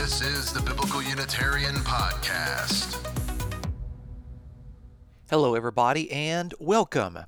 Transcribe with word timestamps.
This 0.00 0.22
is 0.22 0.50
the 0.50 0.62
Biblical 0.62 1.02
Unitarian 1.02 1.74
Podcast. 1.74 2.96
Hello, 5.28 5.54
everybody, 5.54 6.10
and 6.10 6.54
welcome. 6.58 7.18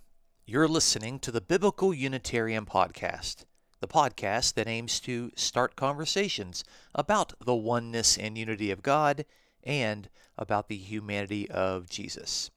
You're 0.46 0.66
listening 0.66 1.18
to 1.18 1.30
the 1.30 1.42
Biblical 1.42 1.92
Unitarian 1.92 2.64
Podcast, 2.64 3.44
the 3.80 3.88
podcast 3.88 4.54
that 4.54 4.68
aims 4.68 5.00
to 5.00 5.30
start 5.36 5.76
conversations 5.76 6.64
about 6.94 7.34
the 7.44 7.54
oneness 7.54 8.16
and 8.16 8.38
unity 8.38 8.70
of 8.70 8.82
God 8.82 9.26
and 9.62 10.08
about 10.38 10.68
the 10.68 10.78
humanity 10.78 11.50
of 11.50 11.90
Jesus. 11.90 12.50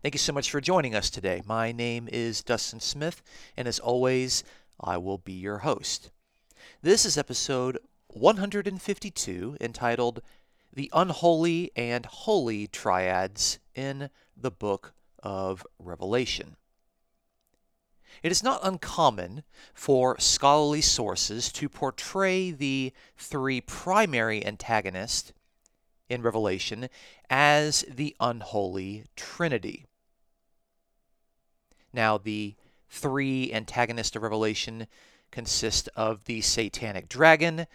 Thank 0.00 0.14
you 0.14 0.20
so 0.20 0.32
much 0.32 0.50
for 0.50 0.62
joining 0.62 0.94
us 0.94 1.10
today. 1.10 1.42
My 1.44 1.70
name 1.70 2.08
is 2.10 2.42
Dustin 2.42 2.80
Smith, 2.80 3.20
and 3.58 3.68
as 3.68 3.78
always, 3.78 4.42
I 4.80 4.96
will 4.96 5.18
be 5.18 5.34
your 5.34 5.58
host. 5.58 6.10
This 6.80 7.04
is 7.04 7.18
episode 7.18 7.78
152 8.14 9.56
entitled 9.60 10.22
The 10.72 10.88
Unholy 10.92 11.72
and 11.74 12.06
Holy 12.06 12.68
Triads 12.68 13.58
in 13.74 14.08
the 14.36 14.52
Book 14.52 14.94
of 15.20 15.66
Revelation. 15.80 16.54
It 18.22 18.30
is 18.30 18.40
not 18.40 18.60
uncommon 18.62 19.42
for 19.74 20.16
scholarly 20.20 20.80
sources 20.80 21.50
to 21.52 21.68
portray 21.68 22.52
the 22.52 22.92
three 23.16 23.60
primary 23.60 24.46
antagonists 24.46 25.32
in 26.08 26.22
Revelation 26.22 26.88
as 27.28 27.84
the 27.90 28.14
unholy 28.20 29.06
Trinity. 29.16 29.86
Now, 31.92 32.18
the 32.18 32.54
three 32.88 33.52
antagonists 33.52 34.14
of 34.14 34.22
Revelation 34.22 34.86
consist 35.32 35.88
of 35.96 36.26
the 36.26 36.42
satanic 36.42 37.08
dragon, 37.08 37.66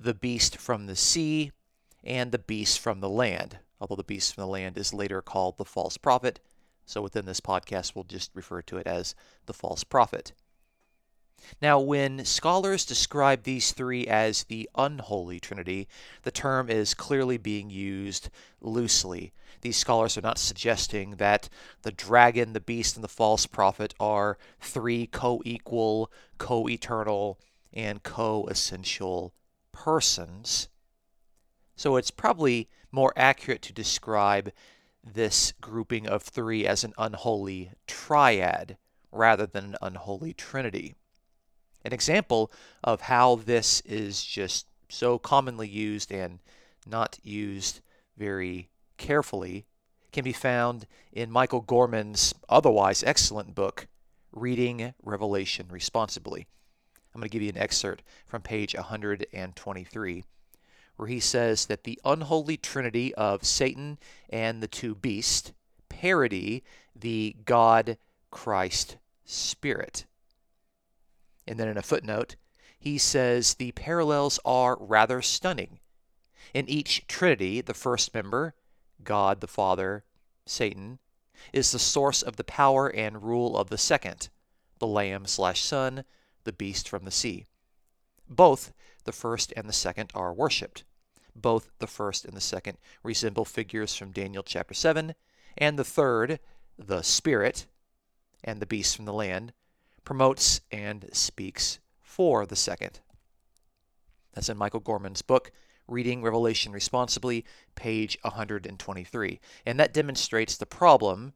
the 0.00 0.14
beast 0.14 0.56
from 0.56 0.86
the 0.86 0.96
sea, 0.96 1.52
and 2.04 2.32
the 2.32 2.38
beast 2.38 2.78
from 2.78 3.00
the 3.00 3.08
land. 3.08 3.58
Although 3.80 3.96
the 3.96 4.04
beast 4.04 4.34
from 4.34 4.42
the 4.42 4.48
land 4.48 4.78
is 4.78 4.94
later 4.94 5.22
called 5.22 5.56
the 5.56 5.64
false 5.64 5.96
prophet, 5.96 6.40
so 6.86 7.02
within 7.02 7.26
this 7.26 7.40
podcast, 7.40 7.94
we'll 7.94 8.04
just 8.04 8.30
refer 8.34 8.62
to 8.62 8.78
it 8.78 8.86
as 8.86 9.14
the 9.46 9.52
false 9.52 9.84
prophet. 9.84 10.32
Now, 11.62 11.78
when 11.78 12.24
scholars 12.24 12.84
describe 12.84 13.42
these 13.42 13.72
three 13.72 14.06
as 14.06 14.44
the 14.44 14.68
unholy 14.74 15.38
trinity, 15.38 15.86
the 16.22 16.30
term 16.30 16.68
is 16.68 16.94
clearly 16.94 17.36
being 17.36 17.70
used 17.70 18.28
loosely. 18.60 19.32
These 19.60 19.76
scholars 19.76 20.16
are 20.16 20.22
not 20.22 20.38
suggesting 20.38 21.12
that 21.16 21.48
the 21.82 21.92
dragon, 21.92 22.54
the 22.54 22.60
beast, 22.60 22.96
and 22.96 23.04
the 23.04 23.08
false 23.08 23.46
prophet 23.46 23.94
are 24.00 24.38
three 24.60 25.06
co 25.06 25.40
equal, 25.44 26.10
co 26.38 26.68
eternal, 26.68 27.38
and 27.72 28.02
co 28.02 28.46
essential 28.46 29.32
persons. 29.84 30.68
So 31.76 31.96
it's 31.96 32.10
probably 32.10 32.68
more 32.90 33.12
accurate 33.16 33.62
to 33.62 33.72
describe 33.72 34.50
this 35.04 35.52
grouping 35.60 36.08
of 36.08 36.22
three 36.22 36.66
as 36.66 36.82
an 36.82 36.94
unholy 36.98 37.70
triad 37.86 38.76
rather 39.12 39.46
than 39.46 39.64
an 39.64 39.76
unholy 39.80 40.34
trinity. 40.34 40.94
An 41.84 41.92
example 41.92 42.50
of 42.82 43.02
how 43.02 43.36
this 43.36 43.80
is 43.82 44.24
just 44.24 44.66
so 44.88 45.16
commonly 45.18 45.68
used 45.68 46.10
and 46.10 46.40
not 46.84 47.18
used 47.22 47.80
very 48.16 48.70
carefully 48.96 49.64
can 50.10 50.24
be 50.24 50.32
found 50.32 50.86
in 51.12 51.30
Michael 51.30 51.60
Gorman's 51.60 52.34
otherwise 52.48 53.04
excellent 53.04 53.54
book, 53.54 53.86
Reading 54.32 54.94
Revelation 55.04 55.68
Responsibly. 55.70 56.48
I'm 57.14 57.20
going 57.20 57.28
to 57.28 57.32
give 57.32 57.42
you 57.42 57.48
an 57.48 57.58
excerpt 57.58 58.02
from 58.26 58.42
page 58.42 58.74
123, 58.74 60.24
where 60.96 61.08
he 61.08 61.20
says 61.20 61.66
that 61.66 61.84
the 61.84 62.00
unholy 62.04 62.56
trinity 62.56 63.14
of 63.14 63.44
Satan 63.44 63.98
and 64.28 64.62
the 64.62 64.68
two 64.68 64.94
beasts 64.94 65.52
parody 65.88 66.62
the 66.94 67.36
God 67.44 67.98
Christ 68.30 68.96
Spirit. 69.24 70.04
And 71.46 71.58
then 71.58 71.68
in 71.68 71.78
a 71.78 71.82
footnote, 71.82 72.36
he 72.78 72.98
says 72.98 73.54
the 73.54 73.72
parallels 73.72 74.38
are 74.44 74.76
rather 74.78 75.22
stunning. 75.22 75.80
In 76.54 76.68
each 76.68 77.06
trinity, 77.06 77.60
the 77.60 77.74
first 77.74 78.14
member, 78.14 78.54
God 79.02 79.40
the 79.40 79.46
Father, 79.46 80.04
Satan, 80.46 80.98
is 81.52 81.72
the 81.72 81.78
source 81.78 82.22
of 82.22 82.36
the 82.36 82.44
power 82.44 82.88
and 82.88 83.22
rule 83.22 83.56
of 83.56 83.70
the 83.70 83.78
second, 83.78 84.28
the 84.78 84.86
Lamb 84.86 85.26
slash 85.26 85.62
Son, 85.62 86.04
the 86.48 86.52
beast 86.54 86.88
from 86.88 87.04
the 87.04 87.10
sea. 87.10 87.44
Both 88.26 88.72
the 89.04 89.12
first 89.12 89.52
and 89.54 89.68
the 89.68 89.72
second 89.74 90.10
are 90.14 90.32
worshipped. 90.32 90.82
Both 91.36 91.68
the 91.78 91.86
first 91.86 92.24
and 92.24 92.34
the 92.34 92.40
second 92.40 92.78
resemble 93.02 93.44
figures 93.44 93.94
from 93.94 94.12
Daniel 94.12 94.42
chapter 94.42 94.72
7, 94.72 95.14
and 95.58 95.78
the 95.78 95.84
third, 95.84 96.40
the 96.78 97.02
Spirit, 97.02 97.66
and 98.42 98.62
the 98.62 98.66
beast 98.66 98.96
from 98.96 99.04
the 99.04 99.12
land, 99.12 99.52
promotes 100.04 100.62
and 100.72 101.10
speaks 101.12 101.80
for 102.00 102.46
the 102.46 102.56
second. 102.56 103.00
That's 104.32 104.48
in 104.48 104.56
Michael 104.56 104.80
Gorman's 104.80 105.20
book, 105.20 105.52
Reading 105.86 106.22
Revelation 106.22 106.72
Responsibly, 106.72 107.44
page 107.74 108.16
123. 108.22 109.38
And 109.66 109.78
that 109.78 109.92
demonstrates 109.92 110.56
the 110.56 110.64
problem 110.64 111.34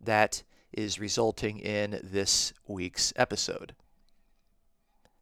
that 0.00 0.42
is 0.72 0.98
resulting 0.98 1.58
in 1.58 2.00
this 2.02 2.54
week's 2.66 3.12
episode. 3.14 3.74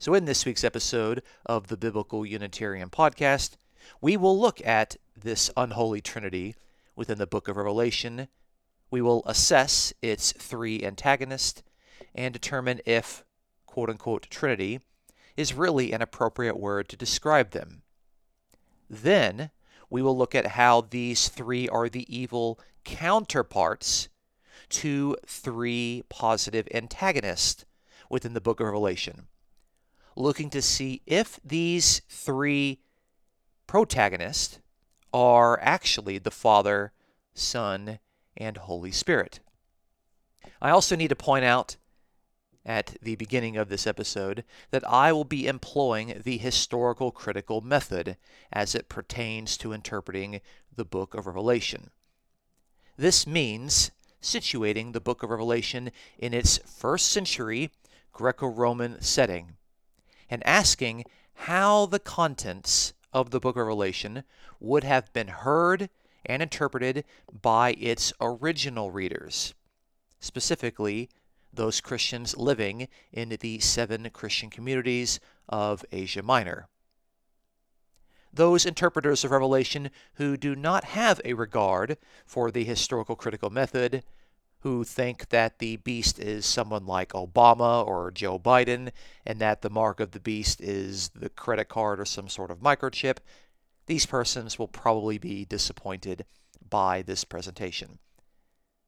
So, 0.02 0.14
in 0.14 0.24
this 0.24 0.44
week's 0.44 0.64
episode 0.64 1.22
of 1.46 1.68
the 1.68 1.76
Biblical 1.76 2.26
Unitarian 2.26 2.90
Podcast, 2.90 3.52
we 4.00 4.16
will 4.16 4.36
look 4.36 4.60
at 4.66 4.96
this 5.16 5.48
unholy 5.56 6.00
trinity 6.00 6.56
within 6.96 7.18
the 7.18 7.26
book 7.28 7.46
of 7.46 7.56
Revelation. 7.56 8.26
We 8.91 9.00
will 9.00 9.22
assess 9.26 9.92
its 10.02 10.32
three 10.32 10.82
antagonists 10.82 11.62
and 12.16 12.32
determine 12.32 12.80
if, 12.84 13.22
quote 13.64 13.88
unquote, 13.88 14.28
trinity 14.28 14.80
is 15.36 15.54
really 15.54 15.92
an 15.92 16.02
appropriate 16.02 16.58
word 16.58 16.88
to 16.88 16.96
describe 16.96 17.52
them. 17.52 17.82
Then 18.91 19.52
we 19.88 20.02
will 20.02 20.18
look 20.18 20.34
at 20.34 20.58
how 20.58 20.80
these 20.80 21.28
three 21.28 21.68
are 21.68 21.88
the 21.88 22.12
evil 22.12 22.58
counterparts 22.82 24.08
to 24.70 25.16
three 25.24 26.02
positive 26.08 26.66
antagonists 26.74 27.64
within 28.10 28.32
the 28.32 28.41
book 28.41 28.58
of 28.58 28.66
Revelation 28.66 29.28
looking 30.16 30.50
to 30.50 30.62
see 30.62 31.02
if 31.06 31.40
these 31.44 32.00
three 32.08 32.80
protagonists 33.66 34.58
are 35.12 35.58
actually 35.60 36.18
the 36.18 36.30
Father, 36.30 36.92
Son, 37.34 37.98
and 38.36 38.56
Holy 38.56 38.92
Spirit. 38.92 39.40
I 40.60 40.70
also 40.70 40.96
need 40.96 41.08
to 41.08 41.16
point 41.16 41.44
out 41.44 41.76
at 42.64 42.96
the 43.02 43.16
beginning 43.16 43.56
of 43.56 43.68
this 43.68 43.86
episode 43.86 44.44
that 44.70 44.88
I 44.88 45.12
will 45.12 45.24
be 45.24 45.46
employing 45.46 46.20
the 46.22 46.38
historical 46.38 47.10
critical 47.10 47.60
method 47.60 48.16
as 48.52 48.74
it 48.74 48.88
pertains 48.88 49.56
to 49.58 49.72
interpreting 49.72 50.40
the 50.74 50.84
book 50.84 51.14
of 51.14 51.26
Revelation. 51.26 51.90
This 52.96 53.26
means 53.26 53.90
situating 54.22 54.92
the 54.92 55.00
book 55.00 55.22
of 55.22 55.30
Revelation 55.30 55.90
in 56.18 56.32
its 56.32 56.58
first 56.58 57.08
century 57.08 57.70
Greco 58.12 58.46
Roman 58.46 59.00
setting 59.00 59.56
and 60.32 60.43
asking 60.47 61.04
how 61.34 61.84
the 61.84 61.98
contents 61.98 62.94
of 63.12 63.31
the 63.31 63.38
book 63.38 63.54
of 63.54 63.66
Revelation 63.66 64.25
would 64.60 64.82
have 64.82 65.12
been 65.12 65.28
heard 65.28 65.91
and 66.25 66.43
interpreted 66.43 67.04
by 67.43 67.72
its 67.72 68.15
original 68.19 68.91
readers, 68.91 69.53
specifically 70.21 71.10
those 71.53 71.82
Christians 71.82 72.34
living 72.34 72.88
in 73.12 73.37
the 73.41 73.59
seven 73.59 74.09
Christian 74.09 74.48
communities 74.48 75.21
of 75.51 75.84
Asia 75.92 76.22
Minor. 76.22 76.66
Those 78.33 78.65
interpreters 78.65 79.24
of 79.24 79.33
Revelation 79.33 79.91
who 80.15 80.39
do 80.39 80.56
not 80.56 80.84
have 80.84 81.21
a 81.27 81.34
regard 81.34 81.98
for 82.24 82.51
the 82.51 82.65
historical 82.65 83.16
critical 83.16 83.51
method 83.51 84.03
who 84.62 84.84
think 84.84 85.28
that 85.30 85.59
the 85.59 85.76
beast 85.76 86.20
is 86.20 86.47
someone 86.47 86.86
like 86.86 87.10
Obama 87.10 87.84
or 87.84 88.12
Joe 88.12 88.38
Biden 88.38 88.91
and 89.26 89.41
that 89.41 89.60
the 89.60 89.70
mark 89.70 89.98
of 89.98 90.12
the 90.12 90.20
beast 90.20 90.60
is 90.60 91.09
the 91.10 91.28
credit 91.28 91.68
card 91.68 91.98
or 91.98 92.04
some 92.04 92.28
sort 92.28 92.50
of 92.50 92.60
microchip, 92.60 93.18
these 93.86 94.06
persons 94.06 94.60
will 94.60 94.68
probably 94.68 95.18
be 95.18 95.44
disappointed 95.44 96.24
by 96.70 97.03
this 97.03 97.24
presentation. 97.24 97.98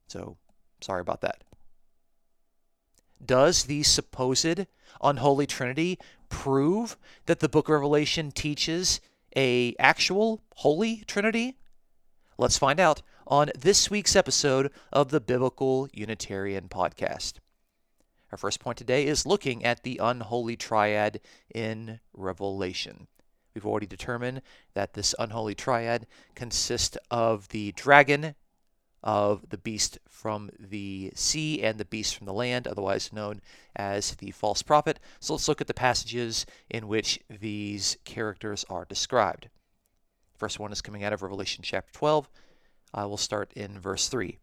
So, 0.07 0.37
sorry 0.81 1.01
about 1.01 1.23
that. 1.23 1.43
Does 3.25 3.65
the 3.65 3.83
supposed 3.83 4.67
unholy 5.03 5.47
trinity 5.47 5.99
prove 6.29 6.97
that 7.27 7.41
the 7.41 7.49
book 7.49 7.69
of 7.69 7.73
Revelation 7.73 8.31
teaches 8.31 9.01
a 9.35 9.75
actual 9.81 10.41
holy 10.55 11.03
trinity? 11.09 11.57
Let's 12.39 12.59
find 12.59 12.79
out 12.79 13.03
on 13.27 13.51
this 13.59 13.91
week's 13.91 14.17
episode 14.17 14.71
of 14.93 15.11
the 15.11 15.21
Biblical 15.21 15.89
Unitarian 15.93 16.69
Podcast. 16.69 17.35
Our 18.31 18.39
first 18.39 18.61
point 18.61 18.79
today 18.79 19.07
is 19.07 19.27
looking 19.27 19.65
at 19.65 19.83
the 19.83 20.01
unholy 20.03 20.57
triad 20.57 21.21
in 21.55 22.01
Revelation. 22.13 23.07
We've 23.55 23.67
already 23.67 23.87
determined 23.87 24.43
that 24.75 24.95
this 24.95 25.15
unholy 25.19 25.55
triad 25.55 26.07
consists 26.35 26.99
of 27.11 27.49
the 27.49 27.73
dragon, 27.73 28.35
of 29.03 29.49
the 29.49 29.59
beast 29.59 29.99
from 30.09 30.51
the 30.59 31.13
sea, 31.15 31.63
and 31.63 31.79
the 31.79 31.85
beast 31.85 32.17
from 32.17 32.27
the 32.27 32.33
land, 32.33 32.67
otherwise 32.67 33.13
known 33.13 33.41
as 33.77 34.17
the 34.17 34.33
false 34.33 34.63
prophet. 34.63 34.99
So 35.21 35.35
let's 35.35 35.49
look 35.49 35.61
at 35.61 35.67
the 35.67 35.75
passages 35.75 36.45
in 36.69 36.89
which 36.89 37.21
these 37.31 37.97
characters 38.05 38.65
are 38.69 38.85
described. 38.85 39.49
The 40.33 40.39
First 40.39 40.59
one 40.59 40.73
is 40.73 40.83
coming 40.83 41.05
out 41.05 41.13
of 41.13 41.23
Revelation 41.23 41.63
chapter 41.63 41.93
12. 41.93 42.29
I 42.95 43.07
will 43.07 43.17
start 43.17 43.53
in 43.55 43.81
verse 43.81 44.09
3. 44.09 44.39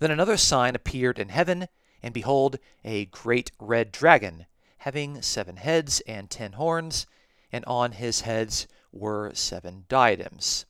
Then 0.00 0.10
another 0.10 0.36
sign 0.36 0.74
appeared 0.74 1.20
in 1.20 1.28
heaven, 1.28 1.68
and 2.02 2.12
behold, 2.12 2.58
a 2.84 3.04
great 3.04 3.52
red 3.60 3.92
dragon, 3.92 4.46
having 4.78 5.22
seven 5.22 5.58
heads 5.58 6.00
and 6.08 6.28
ten 6.28 6.54
horns, 6.54 7.06
and 7.52 7.64
on 7.66 7.92
his 7.92 8.22
heads 8.22 8.66
were 8.90 9.32
seven 9.32 9.84
diadems. 9.88 10.66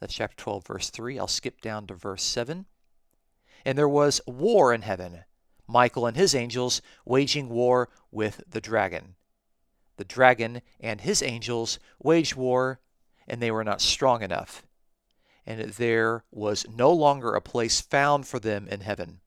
That's 0.00 0.14
chapter 0.14 0.36
12, 0.36 0.66
verse 0.66 0.90
3. 0.90 1.20
I'll 1.20 1.28
skip 1.28 1.60
down 1.60 1.86
to 1.86 1.94
verse 1.94 2.24
7. 2.24 2.66
And 3.64 3.78
there 3.78 3.88
was 3.88 4.20
war 4.26 4.74
in 4.74 4.82
heaven, 4.82 5.22
Michael 5.68 6.06
and 6.06 6.16
his 6.16 6.34
angels 6.34 6.82
waging 7.04 7.48
war 7.48 7.88
with 8.10 8.42
the 8.50 8.60
dragon. 8.60 9.14
The 9.98 10.04
dragon 10.04 10.62
and 10.80 11.02
his 11.02 11.22
angels 11.22 11.78
waged 12.00 12.34
war, 12.34 12.80
and 13.28 13.40
they 13.40 13.52
were 13.52 13.62
not 13.62 13.80
strong 13.80 14.22
enough 14.22 14.64
and 15.46 15.60
there 15.72 16.24
was 16.30 16.66
no 16.68 16.92
longer 16.92 17.34
a 17.34 17.40
place 17.40 17.80
found 17.80 18.26
for 18.26 18.38
them 18.38 18.68
in 18.68 18.80
heaven. 18.80 19.20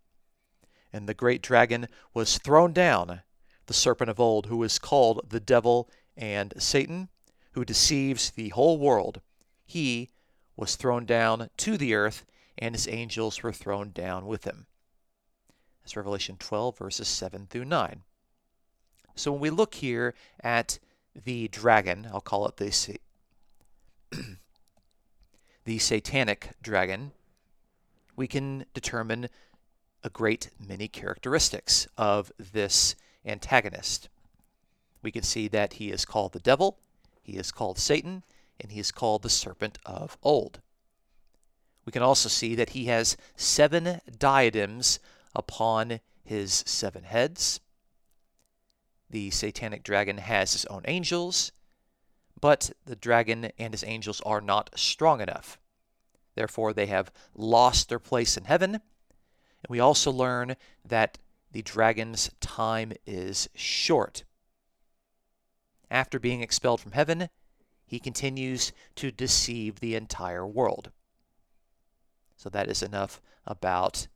And 0.94 1.08
the 1.08 1.14
great 1.14 1.42
dragon 1.42 1.88
was 2.14 2.38
thrown 2.38 2.72
down, 2.72 3.22
the 3.66 3.74
serpent 3.74 4.10
of 4.10 4.20
old, 4.20 4.46
who 4.46 4.64
is 4.64 4.80
called 4.80 5.30
the 5.30 5.40
devil 5.40 5.90
and 6.16 6.54
Satan, 6.58 7.10
who 7.52 7.66
deceives 7.66 8.32
the 8.32 8.50
whole 8.50 8.78
world. 8.78 9.22
He 9.66 10.10
was 10.56 10.76
thrown 10.76 11.06
down 11.06 11.50
to 11.58 11.78
the 11.78 11.94
earth, 11.94 12.26
and 12.58 12.74
his 12.76 12.88
angels 12.88 13.44
were 13.44 13.52
thrown 13.52 13.92
down 13.92 14.26
with 14.26 14.46
him. 14.46 14.68
That's 15.84 15.98
Revelation 15.98 16.38
12, 16.38 16.78
verses 16.78 17.08
7 17.08 17.48
through 17.48 17.66
9. 17.66 18.04
So 19.16 19.32
when 19.32 19.42
we 19.42 19.50
look 19.50 19.76
here 19.76 20.14
at 20.42 20.80
the 21.14 21.48
dragon, 21.48 22.08
I'll 22.12 22.22
call 22.22 22.48
it 22.48 22.58
the 22.58 23.00
the 25.66 25.80
satanic 25.80 26.52
dragon, 26.62 27.12
we 28.16 28.28
can 28.28 28.66
determine 28.74 29.28
a 30.04 30.10
great 30.10 30.52
many 30.60 30.88
characteristics 30.88 31.88
of 31.98 32.32
this 32.38 32.96
antagonist. 33.26 34.08
We 35.02 35.12
can 35.12 35.24
see 35.24 35.48
that 35.50 35.74
he 35.74 35.92
is 35.92 36.06
called 36.06 36.34
the 36.34 36.40
devil, 36.40 36.78
he 37.22 37.34
is 37.34 37.52
called 37.52 37.80
Satan, 37.80 38.24
and 38.62 38.72
he 38.72 38.80
is 38.80 38.92
called 38.92 39.24
the 39.24 39.30
serpent 39.30 39.80
of 39.86 40.18
old. 40.24 40.62
We 41.86 41.92
can 41.92 42.04
also 42.04 42.30
see 42.30 42.56
that 42.56 42.72
he 42.72 42.86
has 42.86 43.18
seven 43.36 44.02
diadems 44.18 45.00
upon 45.36 46.00
his 46.24 46.64
seven 46.66 47.04
heads. 47.04 47.60
The 49.10 49.30
satanic 49.32 49.84
dragon 49.84 50.18
has 50.18 50.54
his 50.54 50.66
own 50.66 50.84
angels, 50.86 51.52
but 52.40 52.72
the 52.86 52.96
dragon 52.96 53.52
and 53.58 53.74
his 53.74 53.84
angels 53.84 54.22
are 54.26 54.42
not 54.42 54.70
strong 54.76 55.22
enough. 55.22 55.58
Therefore, 56.36 56.74
they 56.74 56.88
have 56.88 57.12
lost 57.34 57.90
their 57.90 58.00
place 58.00 58.38
in 58.38 58.46
heaven. 58.46 58.76
And 58.76 59.70
we 59.70 59.80
also 59.80 60.12
learn 60.12 60.56
that 60.84 61.18
the 61.52 61.62
dragon's 61.62 62.30
time 62.42 62.92
is 63.08 63.50
short. 63.56 64.26
After 65.90 66.20
being 66.20 66.42
expelled 66.42 66.82
from 66.82 66.92
heaven, 66.92 67.30
he 67.86 68.00
continues 68.00 68.74
to 68.96 69.12
deceive 69.12 69.80
the 69.80 69.96
entire 69.96 70.46
world. 70.46 70.92
So 72.36 72.50
that 72.50 72.68
is 72.68 72.84
enough 72.84 73.22
about 73.46 74.08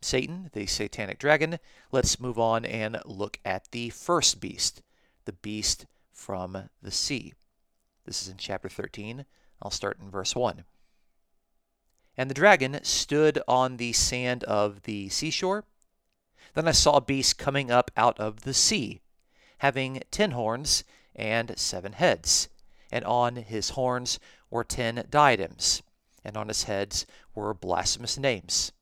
Satan, 0.00 0.50
the 0.52 0.66
satanic 0.66 1.18
dragon. 1.18 1.58
Let's 1.92 2.20
move 2.20 2.38
on 2.38 2.64
and 2.64 3.00
look 3.04 3.38
at 3.44 3.70
the 3.70 3.90
first 3.90 4.40
beast, 4.40 4.82
the 5.24 5.32
beast 5.32 5.86
from 6.12 6.70
the 6.82 6.90
sea. 6.90 7.34
This 8.08 8.22
is 8.22 8.28
in 8.28 8.38
chapter 8.38 8.70
13. 8.70 9.26
I'll 9.60 9.70
start 9.70 9.98
in 10.00 10.10
verse 10.10 10.34
1. 10.34 10.64
And 12.16 12.30
the 12.30 12.34
dragon 12.34 12.82
stood 12.82 13.38
on 13.46 13.76
the 13.76 13.92
sand 13.92 14.44
of 14.44 14.84
the 14.84 15.10
seashore. 15.10 15.66
Then 16.54 16.66
I 16.66 16.70
saw 16.70 16.96
a 16.96 17.02
beast 17.02 17.36
coming 17.36 17.70
up 17.70 17.90
out 17.98 18.18
of 18.18 18.44
the 18.44 18.54
sea, 18.54 19.02
having 19.58 20.02
ten 20.10 20.30
horns 20.30 20.84
and 21.14 21.52
seven 21.58 21.92
heads, 21.92 22.48
and 22.90 23.04
on 23.04 23.36
his 23.36 23.70
horns 23.70 24.18
were 24.48 24.64
ten 24.64 25.06
diadems, 25.10 25.82
and 26.24 26.34
on 26.34 26.48
his 26.48 26.62
heads 26.62 27.04
were 27.34 27.52
blasphemous 27.52 28.16
names. 28.16 28.72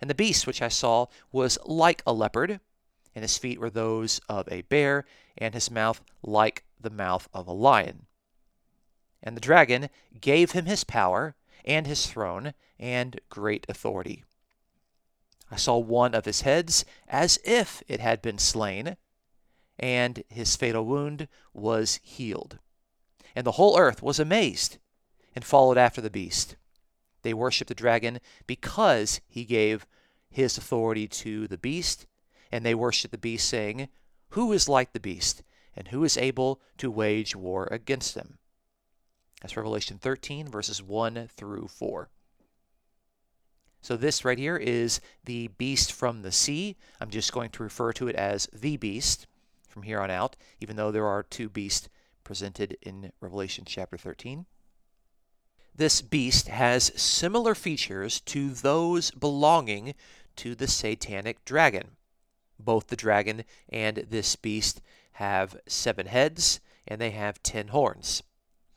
And 0.00 0.10
the 0.10 0.14
beast 0.14 0.44
which 0.44 0.60
I 0.60 0.70
saw 0.70 1.06
was 1.30 1.56
like 1.66 2.02
a 2.04 2.12
leopard, 2.12 2.58
and 3.14 3.22
his 3.22 3.38
feet 3.38 3.60
were 3.60 3.70
those 3.70 4.20
of 4.28 4.48
a 4.50 4.62
bear, 4.62 5.04
and 5.38 5.54
his 5.54 5.70
mouth 5.70 6.00
like 6.20 6.64
the 6.80 6.90
mouth 6.90 7.28
of 7.32 7.46
a 7.46 7.52
lion. 7.52 8.06
And 9.24 9.36
the 9.36 9.40
dragon 9.40 9.88
gave 10.20 10.52
him 10.52 10.66
his 10.66 10.84
power, 10.84 11.34
and 11.64 11.86
his 11.86 12.06
throne, 12.06 12.52
and 12.78 13.18
great 13.30 13.64
authority. 13.70 14.22
I 15.50 15.56
saw 15.56 15.78
one 15.78 16.14
of 16.14 16.26
his 16.26 16.42
heads 16.42 16.84
as 17.08 17.38
if 17.42 17.82
it 17.88 18.00
had 18.00 18.20
been 18.20 18.38
slain, 18.38 18.98
and 19.78 20.22
his 20.28 20.56
fatal 20.56 20.84
wound 20.84 21.26
was 21.54 22.00
healed. 22.02 22.58
And 23.34 23.46
the 23.46 23.52
whole 23.52 23.78
earth 23.78 24.02
was 24.02 24.20
amazed 24.20 24.76
and 25.34 25.42
followed 25.42 25.78
after 25.78 26.02
the 26.02 26.10
beast. 26.10 26.56
They 27.22 27.32
worshiped 27.32 27.68
the 27.68 27.74
dragon 27.74 28.20
because 28.46 29.22
he 29.26 29.46
gave 29.46 29.86
his 30.28 30.58
authority 30.58 31.08
to 31.08 31.48
the 31.48 31.56
beast, 31.56 32.06
and 32.52 32.64
they 32.64 32.74
worshiped 32.74 33.12
the 33.12 33.18
beast, 33.18 33.48
saying, 33.48 33.88
Who 34.30 34.52
is 34.52 34.68
like 34.68 34.92
the 34.92 35.00
beast, 35.00 35.42
and 35.74 35.88
who 35.88 36.04
is 36.04 36.18
able 36.18 36.60
to 36.78 36.90
wage 36.90 37.34
war 37.34 37.68
against 37.70 38.14
him? 38.14 38.38
That's 39.44 39.58
Revelation 39.58 39.98
13, 39.98 40.48
verses 40.48 40.82
1 40.82 41.28
through 41.36 41.68
4. 41.68 42.08
So 43.82 43.94
this 43.94 44.24
right 44.24 44.38
here 44.38 44.56
is 44.56 45.02
the 45.22 45.48
beast 45.48 45.92
from 45.92 46.22
the 46.22 46.32
sea. 46.32 46.76
I'm 46.98 47.10
just 47.10 47.30
going 47.30 47.50
to 47.50 47.62
refer 47.62 47.92
to 47.92 48.08
it 48.08 48.16
as 48.16 48.48
the 48.54 48.78
beast 48.78 49.26
from 49.68 49.82
here 49.82 50.00
on 50.00 50.10
out, 50.10 50.36
even 50.62 50.76
though 50.76 50.90
there 50.90 51.04
are 51.04 51.22
two 51.22 51.50
beasts 51.50 51.90
presented 52.24 52.78
in 52.80 53.12
Revelation 53.20 53.64
chapter 53.66 53.98
13. 53.98 54.46
This 55.74 56.00
beast 56.00 56.48
has 56.48 56.98
similar 56.98 57.54
features 57.54 58.20
to 58.20 58.48
those 58.48 59.10
belonging 59.10 59.94
to 60.36 60.54
the 60.54 60.68
satanic 60.68 61.44
dragon. 61.44 61.98
Both 62.58 62.86
the 62.86 62.96
dragon 62.96 63.44
and 63.68 64.06
this 64.08 64.36
beast 64.36 64.80
have 65.12 65.60
seven 65.66 66.06
heads 66.06 66.60
and 66.88 66.98
they 66.98 67.10
have 67.10 67.42
ten 67.42 67.68
horns. 67.68 68.22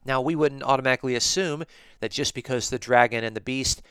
Now, 0.07 0.21
we 0.21 0.35
wouldn't 0.35 0.63
automatically 0.63 1.15
assume 1.15 1.65
that 1.99 2.11
just 2.11 2.33
because 2.33 2.69
the 2.69 2.79
dragon 2.79 3.25
and 3.25 3.35
the 3.35 3.41
beast 3.41 3.81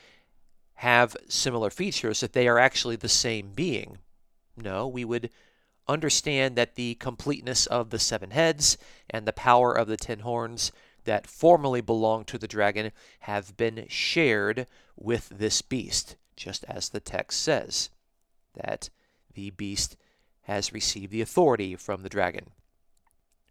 have 0.73 1.15
similar 1.29 1.69
features, 1.69 2.19
that 2.21 2.33
they 2.33 2.47
are 2.47 2.57
actually 2.57 2.95
the 2.95 3.07
same 3.07 3.51
being. 3.53 3.99
No, 4.57 4.87
we 4.87 5.05
would 5.05 5.29
understand 5.87 6.55
that 6.55 6.73
the 6.73 6.95
completeness 6.95 7.67
of 7.67 7.91
the 7.91 7.99
seven 7.99 8.31
heads 8.31 8.77
and 9.09 9.27
the 9.27 9.33
power 9.33 9.73
of 9.73 9.87
the 9.87 9.95
ten 9.95 10.19
horns 10.19 10.71
that 11.03 11.27
formerly 11.27 11.81
belonged 11.81 12.27
to 12.27 12.39
the 12.39 12.47
dragon 12.47 12.91
have 13.21 13.55
been 13.55 13.85
shared 13.87 14.65
with 14.95 15.29
this 15.29 15.61
beast, 15.61 16.15
just 16.35 16.65
as 16.65 16.89
the 16.89 16.99
text 16.99 17.41
says 17.41 17.91
that 18.55 18.89
the 19.35 19.51
beast 19.51 19.95
has 20.41 20.73
received 20.73 21.11
the 21.11 21.21
authority 21.21 21.75
from 21.75 22.01
the 22.01 22.09
dragon 22.09 22.51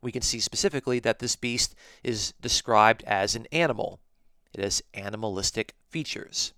we 0.07 0.13
can 0.13 0.23
see 0.23 0.39
specifically 0.39 1.01
that 1.01 1.19
this 1.19 1.35
beast 1.35 1.75
is 2.05 2.33
described 2.41 3.03
as 3.09 3.35
an 3.35 3.49
animal. 3.51 3.99
It 4.55 4.63
has 4.63 4.81
animalistic 4.95 5.75
features. 5.91 6.53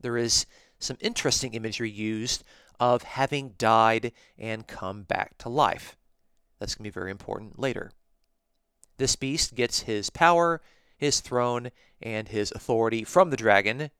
There 0.00 0.16
is 0.16 0.44
some 0.80 0.96
interesting 1.00 1.54
imagery 1.54 1.88
used 1.88 2.42
of 2.80 3.04
having 3.04 3.54
died 3.58 4.10
and 4.36 4.66
come 4.66 5.04
back 5.04 5.38
to 5.38 5.48
life. 5.48 5.96
That's 6.58 6.74
going 6.74 6.82
to 6.82 6.90
be 6.90 7.00
very 7.00 7.12
important 7.12 7.60
later. 7.60 7.92
This 8.98 9.14
beast 9.14 9.54
gets 9.54 9.82
his 9.82 10.10
power, 10.10 10.60
his 10.96 11.20
throne, 11.20 11.70
and 12.00 12.26
his 12.26 12.50
authority 12.50 13.04
from 13.04 13.30
the 13.30 13.36
dragon, 13.36 13.92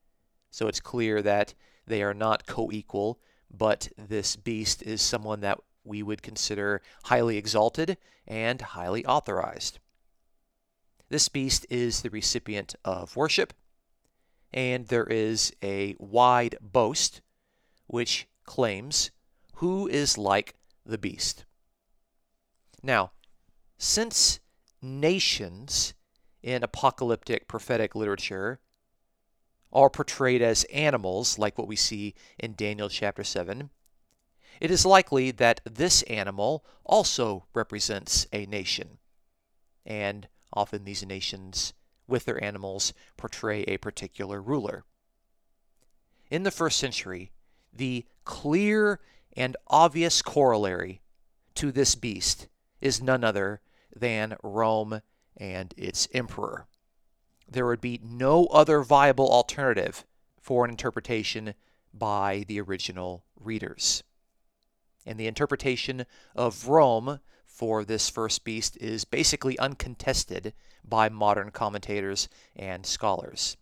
so 0.51 0.67
it's 0.67 0.81
clear 0.81 1.21
that 1.21 1.53
they 1.87 2.03
are 2.03 2.13
not 2.13 2.45
co 2.45 2.69
equal, 2.73 3.21
but 3.49 3.87
this 3.97 4.35
beast 4.35 4.83
is 4.83 5.01
someone 5.01 5.39
that 5.39 5.59
we 5.83 6.03
would 6.03 6.21
consider 6.21 6.81
highly 7.05 7.37
exalted 7.37 7.97
and 8.27 8.61
highly 8.61 9.05
authorized. 9.05 9.79
This 11.09 11.29
beast 11.29 11.65
is 11.69 12.01
the 12.01 12.09
recipient 12.09 12.75
of 12.83 13.15
worship, 13.15 13.53
and 14.51 14.87
there 14.87 15.05
is 15.05 15.53
a 15.61 15.95
wide 15.99 16.57
boast 16.61 17.21
which 17.87 18.27
claims 18.45 19.11
who 19.55 19.87
is 19.87 20.17
like 20.17 20.55
the 20.85 20.97
beast. 20.97 21.45
Now, 22.81 23.11
Since 23.77 24.39
nations 24.81 25.93
in 26.41 26.63
apocalyptic 26.63 27.47
prophetic 27.47 27.95
literature 27.95 28.59
are 29.71 29.89
portrayed 29.89 30.41
as 30.41 30.63
animals, 30.65 31.37
like 31.37 31.57
what 31.57 31.67
we 31.67 31.75
see 31.75 32.13
in 32.37 32.53
Daniel 32.53 32.89
chapter 32.89 33.23
7, 33.23 33.71
it 34.59 34.71
is 34.71 34.85
likely 34.85 35.31
that 35.31 35.61
this 35.65 36.01
animal 36.03 36.65
also 36.85 37.45
represents 37.53 38.27
a 38.31 38.45
nation. 38.45 38.97
And 39.85 40.27
often 40.53 40.83
these 40.83 41.05
nations, 41.05 41.73
with 42.07 42.25
their 42.25 42.43
animals, 42.43 42.93
portray 43.17 43.63
a 43.63 43.77
particular 43.77 44.41
ruler. 44.41 44.83
In 46.29 46.43
the 46.43 46.51
first 46.51 46.77
century, 46.77 47.31
the 47.71 48.05
clear 48.23 48.99
and 49.35 49.57
obvious 49.67 50.21
corollary 50.21 51.01
to 51.55 51.71
this 51.71 51.95
beast 51.95 52.47
is 52.81 53.01
none 53.01 53.23
other 53.23 53.61
than 53.95 54.35
Rome 54.43 55.01
and 55.37 55.73
its 55.77 56.07
emperor. 56.13 56.67
There 57.47 57.65
would 57.65 57.81
be 57.81 57.99
no 58.03 58.45
other 58.47 58.81
viable 58.81 59.29
alternative 59.29 60.05
for 60.39 60.65
an 60.65 60.71
interpretation 60.71 61.53
by 61.93 62.45
the 62.47 62.59
original 62.59 63.23
readers. 63.39 64.03
And 65.05 65.19
the 65.19 65.27
interpretation 65.27 66.05
of 66.35 66.67
Rome 66.67 67.19
for 67.45 67.83
this 67.85 68.09
first 68.09 68.43
beast 68.43 68.77
is 68.77 69.05
basically 69.05 69.59
uncontested 69.59 70.53
by 70.83 71.09
modern 71.09 71.51
commentators 71.51 72.27
and 72.55 72.85
scholars. 72.85 73.57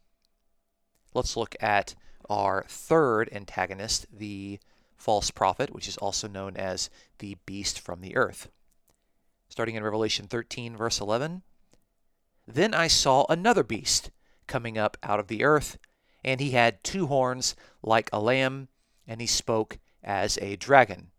Let's 1.13 1.36
look 1.36 1.55
at 1.60 1.95
our 2.29 2.63
third 2.67 3.29
antagonist, 3.33 4.05
the 4.12 4.60
false 4.95 5.31
prophet, 5.31 5.74
which 5.74 5.88
is 5.88 5.98
also 5.98 6.27
known 6.27 6.55
as 6.55 6.89
the 7.19 7.36
beast 7.45 7.79
from 7.79 8.01
the 8.01 8.15
earth. 8.15 8.50
Starting 9.50 9.75
in 9.75 9.83
Revelation 9.83 10.27
13, 10.27 10.77
verse 10.77 11.01
11 11.01 11.41
Then 12.48 12.74
I 12.74 12.88
saw 12.88 13.25
another 13.27 13.63
beast 13.63 14.12
coming 14.48 14.77
up 14.77 14.95
out 15.03 15.19
of 15.19 15.27
the 15.27 15.43
earth, 15.43 15.77
and 16.24 16.39
he 16.39 16.51
had 16.51 16.83
two 16.83 17.07
horns 17.07 17.55
like 17.83 18.10
a 18.13 18.21
lamb, 18.21 18.69
and 19.05 19.19
he 19.19 19.27
spoke 19.27 19.79
as 20.03 20.38
a 20.38 20.55
dragon. 20.55 21.10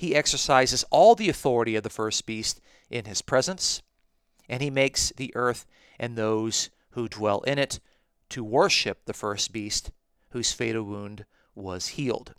He 0.00 0.14
exercises 0.14 0.82
all 0.84 1.14
the 1.14 1.28
authority 1.28 1.76
of 1.76 1.82
the 1.82 1.90
first 1.90 2.24
beast 2.24 2.58
in 2.88 3.04
his 3.04 3.20
presence, 3.20 3.82
and 4.48 4.62
he 4.62 4.70
makes 4.70 5.12
the 5.14 5.30
earth 5.36 5.66
and 5.98 6.16
those 6.16 6.70
who 6.92 7.06
dwell 7.06 7.42
in 7.42 7.58
it 7.58 7.80
to 8.30 8.42
worship 8.42 9.04
the 9.04 9.12
first 9.12 9.52
beast 9.52 9.90
whose 10.30 10.54
fatal 10.54 10.84
wound 10.84 11.26
was 11.54 11.88
healed. 11.88 12.32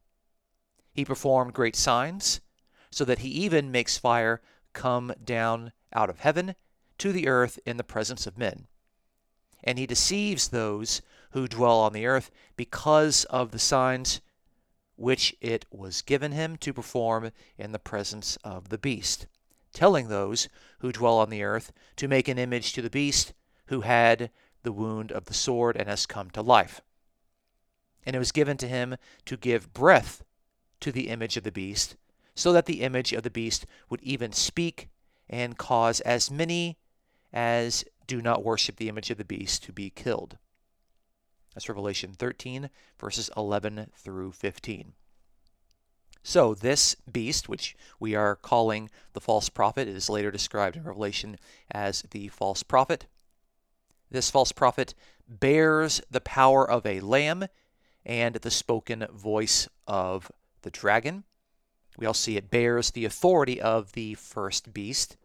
He 0.91 1.06
performed 1.06 1.53
great 1.53 1.75
signs, 1.75 2.41
so 2.89 3.06
that 3.06 3.20
he 3.20 3.30
even 3.30 3.70
makes 3.70 3.96
fire 3.96 4.41
come 4.74 5.13
down 5.24 5.72
out 5.94 6.10
of 6.10 6.22
heaven 6.22 6.56
to 6.98 7.12
the 7.12 7.27
earth 7.27 7.60
in 7.63 7.77
the 7.77 7.84
presence 7.84 8.25
of 8.25 8.39
men. 8.39 8.65
And 9.63 9.77
he 9.77 9.86
deceives 9.86 10.48
those 10.48 11.03
who 11.34 11.48
dwell 11.48 11.77
on 11.77 11.94
the 11.94 12.08
earth 12.08 12.32
because 12.56 13.24
of 13.25 13.51
the 13.51 13.60
signs 13.60 14.20
which 15.01 15.36
it 15.41 15.65
was 15.72 16.03
given 16.03 16.31
him 16.31 16.55
to 16.55 16.72
perform 16.72 17.31
in 17.58 17.72
the 17.72 17.79
presence 17.79 18.38
of 18.43 18.70
the 18.70 18.77
beast, 18.77 19.25
telling 19.74 20.08
those 20.08 20.48
who 20.79 20.91
dwell 20.91 21.17
on 21.17 21.31
the 21.31 21.41
earth 21.41 21.72
to 21.96 22.08
make 22.08 22.27
an 22.27 22.38
image 22.38 22.72
to 22.72 22.84
the 22.84 22.89
beast 22.89 23.34
who 23.65 23.81
had 23.81 24.29
the 24.62 24.72
wound 24.72 25.12
of 25.12 25.25
the 25.25 25.34
sword 25.34 25.75
and 25.75 25.89
has 25.89 26.05
come 26.05 26.29
to 26.29 26.41
life. 26.43 26.81
And 28.05 28.15
it 28.15 28.20
was 28.20 28.31
given 28.31 28.58
to 28.58 28.67
him 28.67 28.96
to 29.25 29.38
give 29.38 29.74
breath 29.74 30.24
to 30.81 30.91
the 30.91 31.10
image 31.10 31.36
of 31.36 31.43
the 31.43 31.51
beast, 31.51 31.96
so 32.36 32.53
that 32.53 32.67
the 32.67 32.81
image 32.81 33.12
of 33.12 33.24
the 33.24 33.31
beast 33.31 33.65
would 33.89 34.01
even 34.03 34.31
speak 34.31 34.88
and 35.27 35.58
cause 35.58 36.00
as 36.01 36.29
many 36.29 36.77
as 37.34 37.84
do 38.05 38.22
not 38.22 38.43
worship 38.43 38.75
the 38.75 38.89
image 38.89 39.10
of 39.10 39.17
the 39.17 39.25
beast 39.25 39.63
to 39.63 39.74
be 39.74 39.89
killed. 39.89 40.38
That's 41.53 41.67
Revelation 41.67 42.13
13, 42.13 42.70
verses 43.00 43.29
11 43.36 43.88
through 43.96 44.31
15. 44.31 44.93
So, 46.24 46.53
this 46.53 46.96
beast, 47.12 47.50
which 47.50 47.75
we 48.00 48.13
are 48.13 48.36
calling 48.36 48.89
the 49.13 49.22
false 49.22 49.50
prophet, 49.50 49.88
is 49.88 50.10
later 50.10 50.29
described 50.29 50.75
in 50.75 50.84
Revelation 50.84 51.38
as 51.72 52.03
the 52.12 52.27
false 52.27 52.62
prophet. 52.62 53.08
This 54.12 54.29
false 54.29 54.51
prophet 54.51 54.93
bears 55.27 56.01
the 56.12 56.22
power 56.22 56.70
of 56.70 56.86
a 56.86 57.00
lamb 57.00 57.48
and 58.05 58.36
the 58.36 58.51
spoken 58.51 59.08
voice 59.12 59.67
of 59.88 60.31
the 60.62 60.70
dragon. 60.70 61.24
We 61.98 62.05
also 62.05 62.25
see 62.25 62.38
it 62.38 62.51
bears 62.51 62.91
the 62.91 63.05
authority 63.05 63.60
of 63.60 63.93
the 63.93 64.13
first 64.15 64.74
beast, 64.74 65.17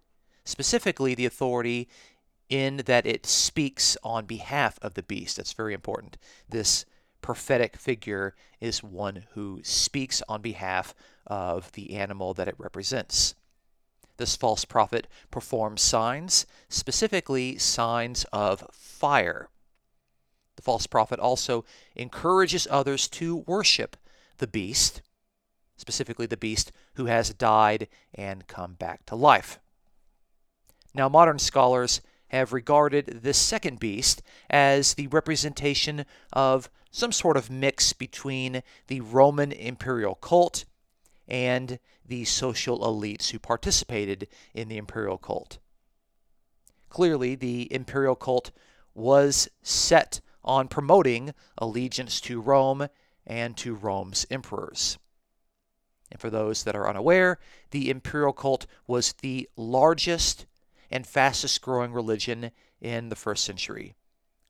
specifically 0.45 1.14
the 1.14 1.26
authority 1.26 1.88
in 2.49 2.79
that 2.87 3.07
it 3.07 3.26
speaks 3.26 3.97
on 4.03 4.25
behalf 4.25 4.79
of 4.83 4.95
the 4.95 5.03
beast. 5.03 5.37
That's 5.37 5.53
very 5.53 5.75
important. 5.75 6.17
This 6.49 6.85
prophetic 7.23 7.76
figure 7.76 8.35
is 8.61 8.83
one 8.83 9.25
who 9.33 9.61
speaks 9.62 10.23
on 10.29 10.43
behalf 10.43 10.95
of 11.26 11.73
the 11.73 11.95
animal 11.95 12.35
that 12.35 12.49
it 12.49 12.55
represents. 12.59 13.35
This 14.17 14.37
false 14.37 14.65
prophet 14.65 15.09
performs 15.31 15.83
signs, 15.83 16.47
specifically 16.69 17.59
signs 17.59 18.25
of 18.33 18.65
fire. 18.73 19.49
The 20.55 20.62
false 20.62 20.87
prophet 20.87 21.19
also 21.19 21.65
encourages 21.95 22.67
others 22.71 23.09
to 23.09 23.38
worship 23.38 23.97
the 24.38 24.47
beast, 24.47 25.03
specifically 25.76 26.26
the 26.26 26.37
beast 26.37 26.73
who 26.95 27.07
has 27.07 27.35
died 27.35 27.88
and 28.15 28.47
come 28.47 28.75
back 28.75 29.05
to 29.07 29.15
life. 29.15 29.59
Now, 30.95 31.11
modern 31.11 31.38
scholars 31.38 32.00
have 32.28 32.52
regarded 32.52 33.21
this 33.23 33.38
second 33.38 33.78
beast 33.78 34.23
as 34.50 34.95
the 34.95 35.06
representation 35.09 36.04
of 36.33 36.68
some 36.90 37.12
sort 37.12 37.37
of 37.37 37.50
mix 37.50 37.92
between 37.92 38.62
the 38.87 39.00
Roman 39.00 39.52
imperial 39.52 40.14
cult 40.14 40.64
and 41.28 41.78
the 42.06 42.25
social 42.25 42.80
elites 42.80 43.30
who 43.30 43.38
participated 43.38 44.28
in 44.54 44.68
the 44.68 44.76
imperial 44.76 45.18
cult. 45.18 45.59
Clearly, 46.88 47.35
the 47.35 47.73
imperial 47.73 48.14
cult 48.14 48.50
was 48.95 49.49
set 49.62 50.21
on 50.45 50.68
promoting 50.68 51.35
allegiance 51.59 52.21
to 52.23 52.40
Rome 52.40 52.88
and 53.26 53.56
to 53.59 53.75
Rome's 53.75 54.25
emperors. 54.30 54.99
And 56.11 56.21
for 56.21 56.30
those 56.30 56.64
that 56.64 56.76
are 56.76 56.88
unaware, 56.88 57.38
the 57.73 57.90
imperial 57.90 58.33
cult 58.33 58.66
was 58.87 59.12
the 59.14 59.49
largest 59.56 60.47
and 60.90 61.07
fastest 61.07 61.61
growing 61.62 61.93
religion 61.93 62.50
in 62.81 63.09
the 63.09 63.16
first 63.16 63.45
century, 63.45 63.95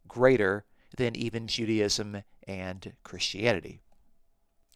greater 0.08 0.64
than 0.96 1.16
even 1.16 1.46
Judaism 1.46 2.22
and 2.46 2.92
Christianity. 3.02 3.80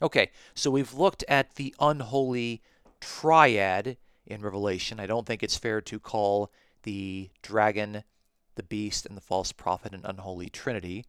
Okay, 0.02 0.31
so 0.55 0.71
we've 0.71 0.95
looked 0.95 1.25
at 1.29 1.57
the 1.57 1.75
unholy 1.79 2.62
triad 3.00 3.97
in 4.26 4.40
Revelation. 4.40 5.00
I 5.00 5.07
don't 5.07 5.26
think 5.26 5.43
it's 5.43 5.59
fair 5.59 5.81
to 5.83 5.99
call 5.99 6.50
the 6.83 7.31
dragon, 7.43 8.05
the 8.55 8.62
beast, 8.62 9.05
and 9.05 9.17
the 9.17 9.23
false 9.23 9.52
prophet 9.52 9.93
an 9.93 10.02
unholy 10.05 10.49
trinity, 10.49 11.05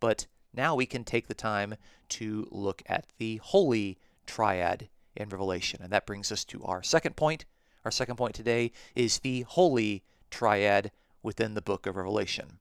but 0.00 0.26
now 0.54 0.74
we 0.74 0.86
can 0.86 1.04
take 1.04 1.28
the 1.28 1.34
time 1.34 1.74
to 2.10 2.46
look 2.50 2.82
at 2.86 3.06
the 3.18 3.36
holy 3.36 3.98
triad 4.26 4.88
in 5.16 5.28
Revelation. 5.28 5.80
And 5.82 5.92
that 5.92 6.06
brings 6.06 6.30
us 6.32 6.44
to 6.46 6.62
our 6.64 6.82
second 6.82 7.16
point. 7.16 7.44
Our 7.84 7.90
second 7.90 8.16
point 8.16 8.34
today 8.34 8.72
is 8.94 9.18
the 9.18 9.42
holy 9.42 10.02
triad 10.30 10.90
within 11.22 11.54
the 11.54 11.62
book 11.62 11.86
of 11.86 11.96
Revelation. 11.96 12.58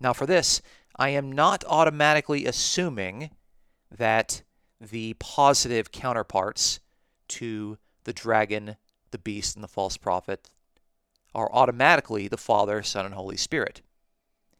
Now, 0.00 0.12
for 0.12 0.26
this, 0.26 0.60
I 0.96 1.10
am 1.10 1.30
not 1.30 1.64
automatically 1.68 2.44
assuming 2.44 3.30
that 3.90 4.42
the 4.80 5.14
positive 5.14 5.92
counterparts 5.92 6.80
to 7.28 7.78
the 8.04 8.12
dragon, 8.12 8.76
the 9.10 9.18
beast, 9.18 9.56
and 9.56 9.62
the 9.62 9.68
false 9.68 9.96
prophet 9.96 10.50
are 11.34 11.52
automatically 11.52 12.28
the 12.28 12.36
Father, 12.36 12.82
Son, 12.82 13.06
and 13.06 13.14
Holy 13.14 13.36
Spirit. 13.36 13.82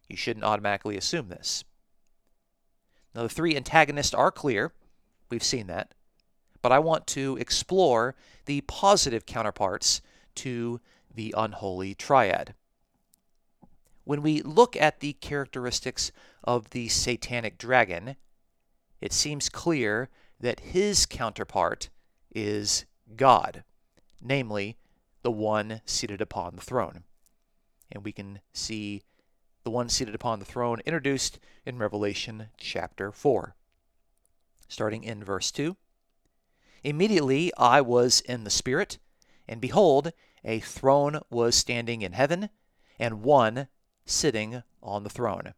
You 0.08 0.16
shouldn't 0.16 0.44
automatically 0.44 0.96
assume 0.96 1.28
this. 1.28 1.64
Now, 3.14 3.22
the 3.22 3.28
three 3.28 3.56
antagonists 3.56 4.14
are 4.14 4.30
clear. 4.30 4.72
We've 5.30 5.42
seen 5.42 5.66
that 5.66 5.92
but 6.66 6.72
I 6.72 6.80
want 6.80 7.06
to 7.06 7.36
explore 7.36 8.16
the 8.46 8.60
positive 8.62 9.24
counterparts 9.24 10.00
to 10.34 10.80
the 11.14 11.32
unholy 11.38 11.94
triad. 11.94 12.54
When 14.02 14.20
we 14.20 14.42
look 14.42 14.76
at 14.76 14.98
the 14.98 15.12
characteristics 15.12 16.10
of 16.42 16.70
the 16.70 16.88
satanic 16.88 17.56
dragon, 17.56 18.16
it 19.00 19.12
seems 19.12 19.48
clear 19.48 20.08
that 20.40 20.58
his 20.58 21.06
counterpart 21.06 21.88
is 22.34 22.84
God, 23.14 23.62
namely, 24.20 24.76
the 25.22 25.30
one 25.30 25.82
seated 25.86 26.20
upon 26.20 26.56
the 26.56 26.62
throne. 26.62 27.04
And 27.92 28.02
we 28.02 28.10
can 28.10 28.40
see 28.52 29.04
the 29.62 29.70
one 29.70 29.88
seated 29.88 30.16
upon 30.16 30.40
the 30.40 30.44
throne 30.44 30.80
introduced 30.84 31.38
in 31.64 31.78
Revelation 31.78 32.48
chapter 32.58 33.12
4. 33.12 33.54
Starting 34.66 35.04
in 35.04 35.22
verse 35.22 35.52
2 35.52 35.76
Immediately 36.86 37.50
I 37.58 37.80
was 37.80 38.20
in 38.20 38.44
the 38.44 38.48
Spirit, 38.50 38.98
and 39.48 39.60
behold, 39.60 40.12
a 40.44 40.60
throne 40.60 41.18
was 41.28 41.56
standing 41.56 42.02
in 42.02 42.12
heaven, 42.12 42.48
and 42.96 43.24
one 43.24 43.66
sitting 44.04 44.62
on 44.80 45.02
the 45.02 45.10
throne. 45.10 45.54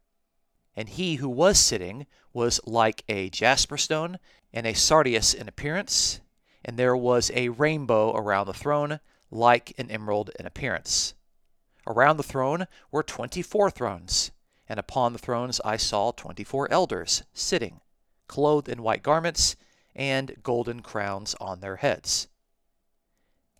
And 0.75 0.89
he 0.89 1.17
who 1.17 1.29
was 1.29 1.59
sitting 1.59 2.07
was 2.33 2.59
like 2.65 3.03
a 3.07 3.29
jasper 3.29 3.77
stone 3.77 4.17
and 4.51 4.65
a 4.65 4.73
sardius 4.73 5.35
in 5.35 5.47
appearance, 5.47 6.19
and 6.65 6.79
there 6.79 6.97
was 6.97 7.29
a 7.35 7.49
rainbow 7.49 8.11
around 8.15 8.47
the 8.47 8.53
throne, 8.55 8.99
like 9.29 9.75
an 9.77 9.91
emerald 9.91 10.31
in 10.39 10.47
appearance. 10.47 11.13
Around 11.85 12.17
the 12.17 12.23
throne 12.23 12.65
were 12.91 13.03
twenty 13.03 13.43
four 13.43 13.69
thrones, 13.69 14.31
and 14.67 14.79
upon 14.79 15.13
the 15.13 15.19
thrones 15.19 15.61
I 15.63 15.77
saw 15.77 16.09
twenty 16.09 16.43
four 16.43 16.71
elders 16.71 17.21
sitting, 17.33 17.81
clothed 18.27 18.67
in 18.67 18.81
white 18.81 19.03
garments, 19.03 19.55
and 19.95 20.35
golden 20.43 20.81
crowns 20.81 21.35
on 21.41 21.59
their 21.59 21.77
heads. 21.77 22.27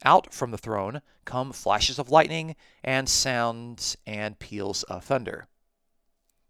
Out 0.04 0.34
from 0.34 0.52
the 0.52 0.58
throne 0.58 1.02
come 1.30 1.54
flashes 1.54 2.00
of 2.00 2.10
lightning, 2.10 2.56
and 2.84 3.08
sounds 3.08 3.96
and 4.08 4.40
peals 4.40 4.82
of 4.84 5.04
thunder. 5.04 5.48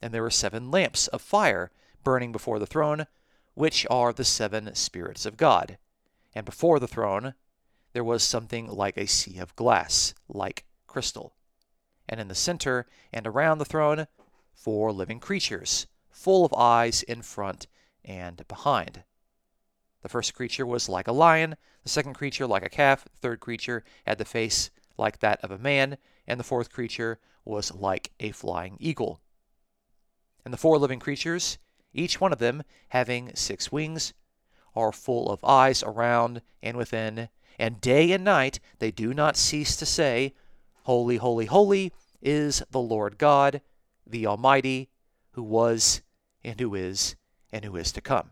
And 0.02 0.14
there 0.14 0.22
were 0.22 0.30
seven 0.30 0.72
lamps 0.72 1.08
of 1.08 1.22
fire 1.22 1.70
burning 2.02 2.32
before 2.32 2.60
the 2.60 2.66
throne, 2.66 3.06
which 3.56 3.86
are 3.90 4.14
the 4.14 4.24
seven 4.24 4.74
spirits 4.76 5.26
of 5.26 5.36
God. 5.36 5.78
And 6.34 6.46
before 6.46 6.80
the 6.80 6.88
throne 6.88 7.34
there 7.92 8.06
was 8.06 8.24
something 8.24 8.68
like 8.68 8.98
a 8.98 9.06
sea 9.06 9.40
of 9.40 9.56
glass, 9.58 10.14
like 10.30 10.64
crystal. 10.88 11.34
And 12.08 12.22
in 12.22 12.30
the 12.30 12.36
center 12.36 12.86
and 13.12 13.28
around 13.28 13.58
the 13.58 13.66
throne, 13.66 14.08
four 14.54 14.94
living 14.94 15.20
creatures, 15.20 15.88
full 16.10 16.46
of 16.46 16.54
eyes 16.54 17.04
in 17.04 17.22
front 17.22 17.68
and 18.06 18.48
behind. 18.48 19.04
The 20.02 20.10
first 20.10 20.34
creature 20.34 20.66
was 20.66 20.88
like 20.88 21.08
a 21.08 21.14
lion, 21.14 21.56
the 21.84 21.90
second 21.90 22.14
creature 22.14 22.48
like 22.48 22.66
a 22.66 22.70
calf, 22.70 23.04
the 23.04 23.18
third 23.22 23.40
creature 23.40 23.84
had 24.06 24.18
the 24.18 24.26
face 24.26 24.70
like 24.98 25.20
that 25.20 25.40
of 25.44 25.52
a 25.52 25.58
man, 25.58 25.98
and 26.28 26.40
the 26.40 26.44
fourth 26.44 26.72
creature 26.72 27.20
was 27.44 27.74
like 27.74 28.12
a 28.20 28.32
flying 28.32 28.78
eagle. 28.80 29.22
And 30.46 30.54
the 30.54 30.58
four 30.58 30.78
living 30.78 31.00
creatures, 31.00 31.58
each 31.94 32.22
one 32.22 32.32
of 32.32 32.40
them 32.40 32.64
having 32.90 33.36
six 33.36 33.72
wings, 33.72 34.14
are 34.76 34.92
full 34.92 35.30
of 35.30 35.44
eyes 35.44 35.84
around 35.84 36.42
and 36.62 36.78
within, 36.78 37.30
and 37.58 37.82
day 37.82 38.12
and 38.12 38.24
night 38.24 38.60
they 38.80 38.92
do 38.92 39.14
not 39.14 39.36
cease 39.36 39.76
to 39.76 39.86
say, 39.86 40.34
Holy, 40.84 41.18
holy, 41.18 41.46
holy 41.46 41.92
is 42.22 42.64
the 42.72 42.80
Lord 42.80 43.18
God, 43.18 43.62
the 44.08 44.26
Almighty, 44.26 44.90
who 45.32 45.44
was, 45.44 46.02
and 46.44 46.60
who 46.60 46.74
is, 46.76 47.16
and 47.52 47.66
who 47.66 47.76
is 47.76 47.92
to 47.92 48.02
come. 48.02 48.32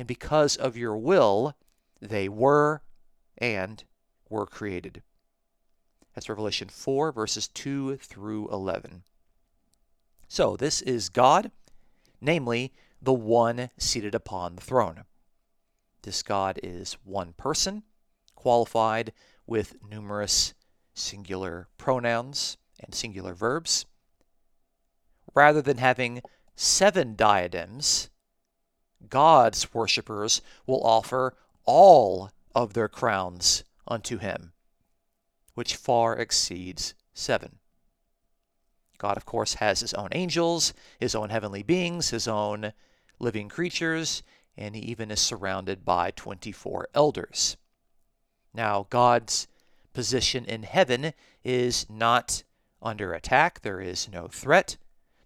and 0.00 0.06
because 0.06 0.56
of 0.56 0.78
your 0.78 0.96
will, 0.96 1.54
they 2.00 2.26
were 2.26 2.80
and 3.36 3.84
were 4.30 4.46
created. 4.46 5.02
That's 6.14 6.30
Revelation 6.30 6.70
4, 6.70 7.12
verses 7.12 7.48
2 7.48 7.96
through 7.96 8.48
11. 8.50 9.02
So, 10.26 10.56
this 10.56 10.80
is 10.80 11.10
God, 11.10 11.50
namely, 12.18 12.72
the 13.02 13.12
one 13.12 13.68
seated 13.76 14.14
upon 14.14 14.56
the 14.56 14.62
throne. 14.62 15.04
This 16.00 16.22
God 16.22 16.58
is 16.62 16.96
one 17.04 17.34
person, 17.34 17.82
qualified 18.34 19.12
with 19.46 19.76
numerous 19.86 20.54
singular 20.94 21.68
pronouns 21.76 22.56
and 22.82 22.94
singular 22.94 23.34
verbs. 23.34 23.84
Rather 25.34 25.60
than 25.60 25.76
having 25.76 26.22
seven 26.56 27.16
diadems, 27.16 28.08
God's 29.08 29.72
worshippers 29.72 30.42
will 30.66 30.84
offer 30.84 31.34
all 31.64 32.30
of 32.54 32.74
their 32.74 32.88
crowns 32.88 33.64
unto 33.86 34.18
him, 34.18 34.52
which 35.54 35.76
far 35.76 36.16
exceeds 36.16 36.94
seven. 37.14 37.58
God, 38.98 39.16
of 39.16 39.24
course, 39.24 39.54
has 39.54 39.80
his 39.80 39.94
own 39.94 40.10
angels, 40.12 40.74
his 40.98 41.14
own 41.14 41.30
heavenly 41.30 41.62
beings, 41.62 42.10
his 42.10 42.28
own 42.28 42.72
living 43.18 43.48
creatures, 43.48 44.22
and 44.56 44.76
he 44.76 44.82
even 44.82 45.10
is 45.10 45.20
surrounded 45.20 45.84
by 45.84 46.10
24 46.10 46.88
elders. 46.94 47.56
Now, 48.52 48.86
God's 48.90 49.48
position 49.94 50.44
in 50.44 50.64
heaven 50.64 51.14
is 51.42 51.88
not 51.88 52.42
under 52.82 53.12
attack, 53.12 53.60
there 53.62 53.80
is 53.80 54.08
no 54.08 54.28
threat. 54.28 54.76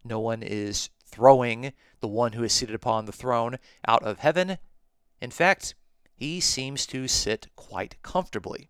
No 0.04 0.20
one 0.20 0.42
is 0.42 0.90
throwing 1.06 1.72
the 2.04 2.08
one 2.08 2.34
who 2.34 2.44
is 2.44 2.52
seated 2.52 2.74
upon 2.74 3.06
the 3.06 3.12
throne 3.12 3.56
out 3.88 4.02
of 4.02 4.18
heaven. 4.18 4.58
In 5.22 5.30
fact, 5.30 5.74
he 6.14 6.38
seems 6.38 6.84
to 6.88 7.08
sit 7.08 7.46
quite 7.56 7.96
comfortably. 8.02 8.68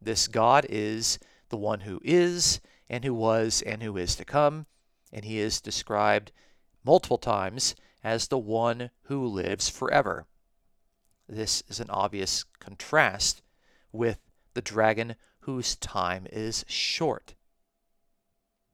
This 0.00 0.26
God 0.26 0.64
is 0.70 1.18
the 1.50 1.58
one 1.58 1.80
who 1.80 2.00
is, 2.02 2.62
and 2.88 3.04
who 3.04 3.12
was, 3.12 3.60
and 3.60 3.82
who 3.82 3.98
is 3.98 4.16
to 4.16 4.24
come, 4.24 4.64
and 5.12 5.26
he 5.26 5.38
is 5.38 5.60
described 5.60 6.32
multiple 6.82 7.18
times 7.18 7.74
as 8.02 8.28
the 8.28 8.38
one 8.38 8.88
who 9.02 9.26
lives 9.26 9.68
forever. 9.68 10.24
This 11.28 11.62
is 11.68 11.78
an 11.78 11.90
obvious 11.90 12.46
contrast 12.58 13.42
with 13.92 14.18
the 14.54 14.62
dragon 14.62 15.16
whose 15.40 15.76
time 15.76 16.26
is 16.32 16.64
short. 16.68 17.34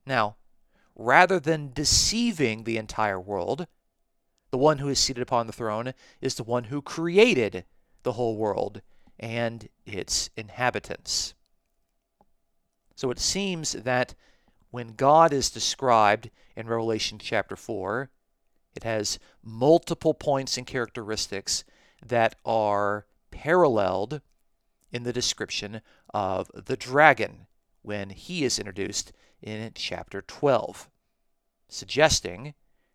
Now, 0.06 0.36
rather 1.00 1.40
than 1.40 1.72
deceiving 1.72 2.64
the 2.64 2.76
entire 2.76 3.18
world, 3.18 3.66
the 4.50 4.58
one 4.58 4.78
who 4.78 4.88
is 4.88 4.98
seated 4.98 5.22
upon 5.22 5.46
the 5.46 5.52
throne 5.52 5.94
is 6.20 6.34
the 6.34 6.44
one 6.44 6.64
who 6.64 6.82
created 6.82 7.64
the 8.02 8.12
whole 8.12 8.36
world 8.36 8.82
and 9.18 9.68
its 9.86 10.28
inhabitants. 10.36 11.34
So 12.96 13.10
it 13.10 13.18
seems 13.18 13.72
that 13.72 14.14
when 14.70 14.88
God 14.88 15.32
is 15.32 15.50
described 15.50 16.30
in 16.54 16.66
Revelation 16.66 17.18
chapter 17.18 17.56
4, 17.56 18.10
it 18.76 18.84
has 18.84 19.18
multiple 19.42 20.12
points 20.12 20.58
and 20.58 20.66
characteristics 20.66 21.64
that 22.04 22.36
are 22.44 23.06
paralleled 23.30 24.20
in 24.92 25.04
the 25.04 25.14
description 25.14 25.80
of 26.12 26.50
the 26.54 26.76
dragon 26.76 27.46
when 27.80 28.10
he 28.10 28.44
is 28.44 28.58
introduced 28.58 29.12
in 29.42 29.70
chapter 29.74 30.22
12, 30.22 30.88
suggesting 31.68 32.54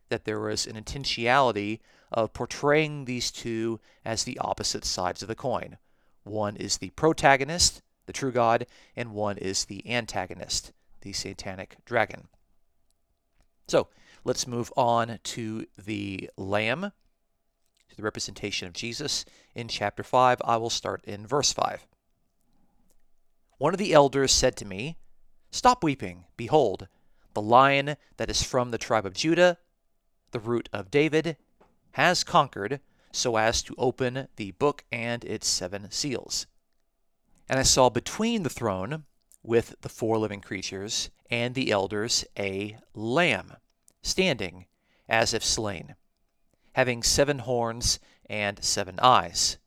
that 0.10 0.26
there 0.26 0.40
was 0.40 0.68
an 0.68 0.76
intentionality 0.76 1.80
of 2.12 2.34
portraying 2.34 3.06
these 3.06 3.32
two 3.32 3.80
as 4.04 4.24
the 4.24 4.38
opposite 4.40 4.86
sides 4.86 5.22
of 5.22 5.28
the 5.28 5.36
coin. 5.36 5.78
One 6.24 6.56
is 6.56 6.78
the 6.78 6.92
protagonist, 6.92 7.82
the 8.06 8.14
true 8.14 8.32
God, 8.32 8.68
and 8.96 9.14
one 9.14 9.38
is 9.38 9.66
the 9.66 9.88
antagonist, 9.90 10.72
the 11.02 11.14
satanic 11.14 11.78
dragon. 11.86 12.28
So 13.68 13.88
let's 14.24 14.48
move 14.48 14.72
on 14.78 15.20
to 15.24 15.66
the 15.78 16.30
Lamb, 16.38 16.92
to 17.90 17.96
the 17.96 18.04
representation 18.04 18.68
of 18.68 18.74
Jesus 18.74 19.26
in 19.54 19.68
chapter 19.68 20.04
5. 20.04 20.42
I 20.44 20.58
will 20.58 20.70
start 20.70 21.04
in 21.06 21.26
verse 21.26 21.52
5. 21.52 21.88
One 23.58 23.74
of 23.74 23.80
the 23.80 23.94
elders 23.94 24.32
said 24.32 24.56
to 24.58 24.66
me, 24.66 24.98
Stop 25.56 25.86
weeping. 25.86 26.26
Behold, 26.36 26.90
the 27.34 27.42
lion 27.42 27.96
that 28.18 28.30
is 28.30 28.44
from 28.44 28.72
the 28.72 28.78
tribe 28.78 29.06
of 29.06 29.14
Judah, 29.14 29.58
the 30.32 30.40
root 30.42 30.68
of 30.74 30.92
David, 30.92 31.38
has 31.92 32.26
conquered 32.26 32.82
so 33.14 33.38
as 33.38 33.64
to 33.64 33.74
open 33.78 34.28
the 34.36 34.52
book 34.52 34.84
and 34.92 35.24
its 35.24 35.48
seven 35.48 35.90
seals. 35.92 36.46
And 37.48 37.58
I 37.58 37.64
saw 37.64 37.90
between 37.90 38.44
the 38.44 38.50
throne, 38.50 39.06
with 39.44 39.76
the 39.80 39.88
four 39.88 40.18
living 40.18 40.42
creatures 40.42 41.10
and 41.32 41.56
the 41.56 41.72
elders, 41.72 42.26
a 42.38 42.76
lamb, 42.94 43.54
standing 44.04 44.66
as 45.08 45.34
if 45.34 45.42
slain, 45.42 45.96
having 46.74 47.02
seven 47.02 47.40
horns 47.40 47.98
and 48.30 48.62
seven 48.62 49.00
eyes, 49.02 49.58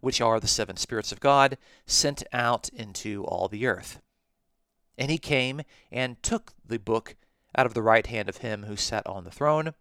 which 0.00 0.22
are 0.22 0.40
the 0.40 0.48
seven 0.48 0.78
spirits 0.78 1.12
of 1.12 1.20
God 1.20 1.58
sent 1.84 2.22
out 2.32 2.70
into 2.70 3.24
all 3.24 3.48
the 3.48 3.66
earth. 3.66 4.00
And 4.96 5.10
he 5.10 5.18
came 5.18 5.62
and 5.90 6.22
took 6.22 6.52
the 6.64 6.78
book 6.78 7.16
out 7.56 7.66
of 7.66 7.74
the 7.74 7.82
right 7.82 8.06
hand 8.06 8.28
of 8.28 8.38
him 8.38 8.64
who 8.64 8.76
sat 8.76 9.06
on 9.06 9.24
the 9.24 9.30
throne. 9.30 9.74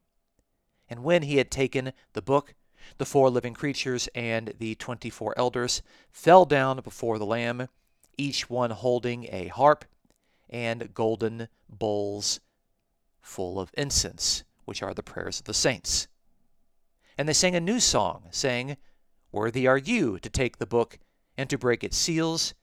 And 0.89 1.04
when 1.04 1.23
he 1.23 1.38
had 1.38 1.52
taken 1.52 1.93
the 2.13 2.21
book, 2.21 2.56
the 2.97 3.06
four 3.06 3.30
living 3.30 3.54
creatures 3.54 4.10
and 4.13 4.54
the 4.60 4.76
twenty 4.76 5.10
four 5.10 5.34
elders 5.38 5.82
fell 6.12 6.45
down 6.45 6.82
before 6.82 7.17
the 7.17 7.26
Lamb, 7.26 7.69
each 8.17 8.49
one 8.49 8.71
holding 8.71 9.28
a 9.32 9.47
harp 9.47 9.86
and 10.49 10.93
golden 10.93 11.47
bowls 11.69 12.39
full 13.21 13.60
of 13.60 13.71
incense, 13.76 14.43
which 14.65 14.84
are 14.84 14.93
the 14.93 15.02
prayers 15.02 15.39
of 15.39 15.45
the 15.45 15.54
saints. 15.54 16.08
And 17.17 17.28
they 17.28 17.34
sang 17.34 17.56
a 17.56 17.60
new 17.60 17.80
song, 17.80 18.26
saying, 18.32 18.78
Worthy 19.32 19.65
are 19.65 19.78
you 19.78 20.19
to 20.19 20.30
take 20.30 20.58
the 20.58 20.67
book 20.67 20.99
and 21.38 21.49
to 21.49 21.58
break 21.58 21.84
its 21.84 21.97
seals, 21.97 22.54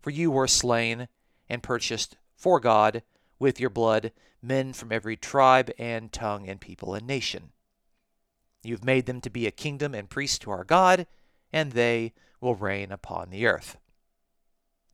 for 0.00 0.10
you 0.10 0.30
were 0.30 0.48
slain 0.48 1.08
and 1.48 1.62
purchased 1.62 2.16
for 2.34 2.60
God 2.60 3.02
with 3.38 3.60
your 3.60 3.70
blood 3.70 4.12
men 4.42 4.72
from 4.72 4.92
every 4.92 5.16
tribe 5.16 5.70
and 5.78 6.12
tongue 6.12 6.48
and 6.48 6.60
people 6.60 6.94
and 6.94 7.06
nation. 7.06 7.52
You 8.62 8.74
have 8.74 8.84
made 8.84 9.06
them 9.06 9.20
to 9.22 9.30
be 9.30 9.46
a 9.46 9.52
kingdom 9.52 9.94
and 9.94 10.10
priests 10.10 10.38
to 10.40 10.50
our 10.50 10.64
God, 10.64 11.06
and 11.52 11.72
they 11.72 12.12
will 12.40 12.54
reign 12.54 12.92
upon 12.92 13.30
the 13.30 13.46
earth. 13.46 13.76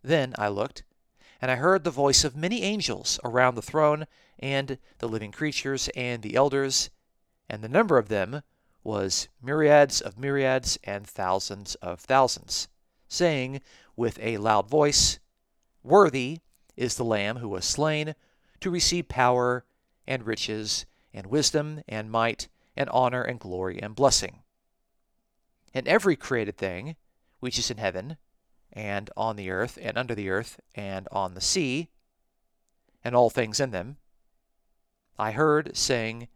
Then 0.03 0.35
I 0.39 0.49
looked, 0.49 0.85
and 1.41 1.51
I 1.51 1.57
heard 1.57 1.85
the 1.85 1.91
voice 1.91 2.25
of 2.25 2.37
many 2.37 2.63
angels 2.63 3.19
around 3.25 3.55
the 3.55 3.63
throne, 3.63 4.07
and 4.39 4.79
the 4.99 5.09
living 5.09 5.33
creatures, 5.33 5.89
and 5.97 6.23
the 6.23 6.35
elders, 6.35 6.91
and 7.49 7.63
the 7.63 7.69
number 7.69 7.99
of 7.99 8.09
them 8.09 8.43
was 8.85 9.29
myriads 9.41 10.01
of 10.01 10.19
myriads 10.19 10.79
and 10.85 11.07
thousands 11.07 11.75
of 11.77 12.01
thousands, 12.01 12.69
saying 13.09 13.61
with 13.97 14.19
a 14.21 14.39
loud 14.39 14.69
voice, 14.69 15.19
Worthy 15.83 16.39
is 16.77 16.97
the 16.97 17.05
Lamb 17.05 17.37
who 17.37 17.49
was 17.49 17.65
slain 17.65 18.15
to 18.61 18.71
receive 18.71 19.09
power 19.09 19.65
and 20.07 20.27
riches 20.27 20.87
and 21.13 21.27
wisdom 21.27 21.83
and 21.89 22.11
might 22.11 22.49
and 22.77 22.89
honor 22.91 23.23
and 23.23 23.39
glory 23.39 23.81
and 23.83 23.95
blessing. 23.95 24.43
And 25.75 25.89
every 25.89 26.17
created 26.17 26.57
thing 26.57 26.97
which 27.41 27.59
is 27.59 27.71
in 27.71 27.79
heaven 27.79 28.17
and 28.73 29.11
on 29.17 29.37
the 29.37 29.51
earth 29.51 29.79
and 29.81 29.99
under 29.99 30.15
the 30.15 30.31
earth 30.31 30.61
and 30.75 31.09
on 31.11 31.35
the 31.35 31.41
sea 31.41 31.89
and 33.05 33.15
all 33.15 33.31
things 33.31 33.61
in 33.61 33.71
them, 33.71 33.97
I 35.19 35.33
heard 35.33 35.77
saying, 35.77 36.29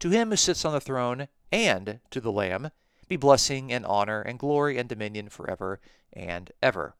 To 0.00 0.10
him 0.10 0.30
who 0.30 0.36
sits 0.36 0.64
on 0.64 0.72
the 0.72 0.80
throne 0.80 1.28
and 1.52 2.00
to 2.10 2.20
the 2.20 2.32
Lamb 2.32 2.70
be 3.08 3.16
blessing 3.16 3.72
and 3.72 3.86
honor 3.86 4.20
and 4.20 4.38
glory 4.38 4.78
and 4.78 4.88
dominion 4.88 5.28
forever 5.28 5.80
and 6.12 6.50
ever. 6.62 6.96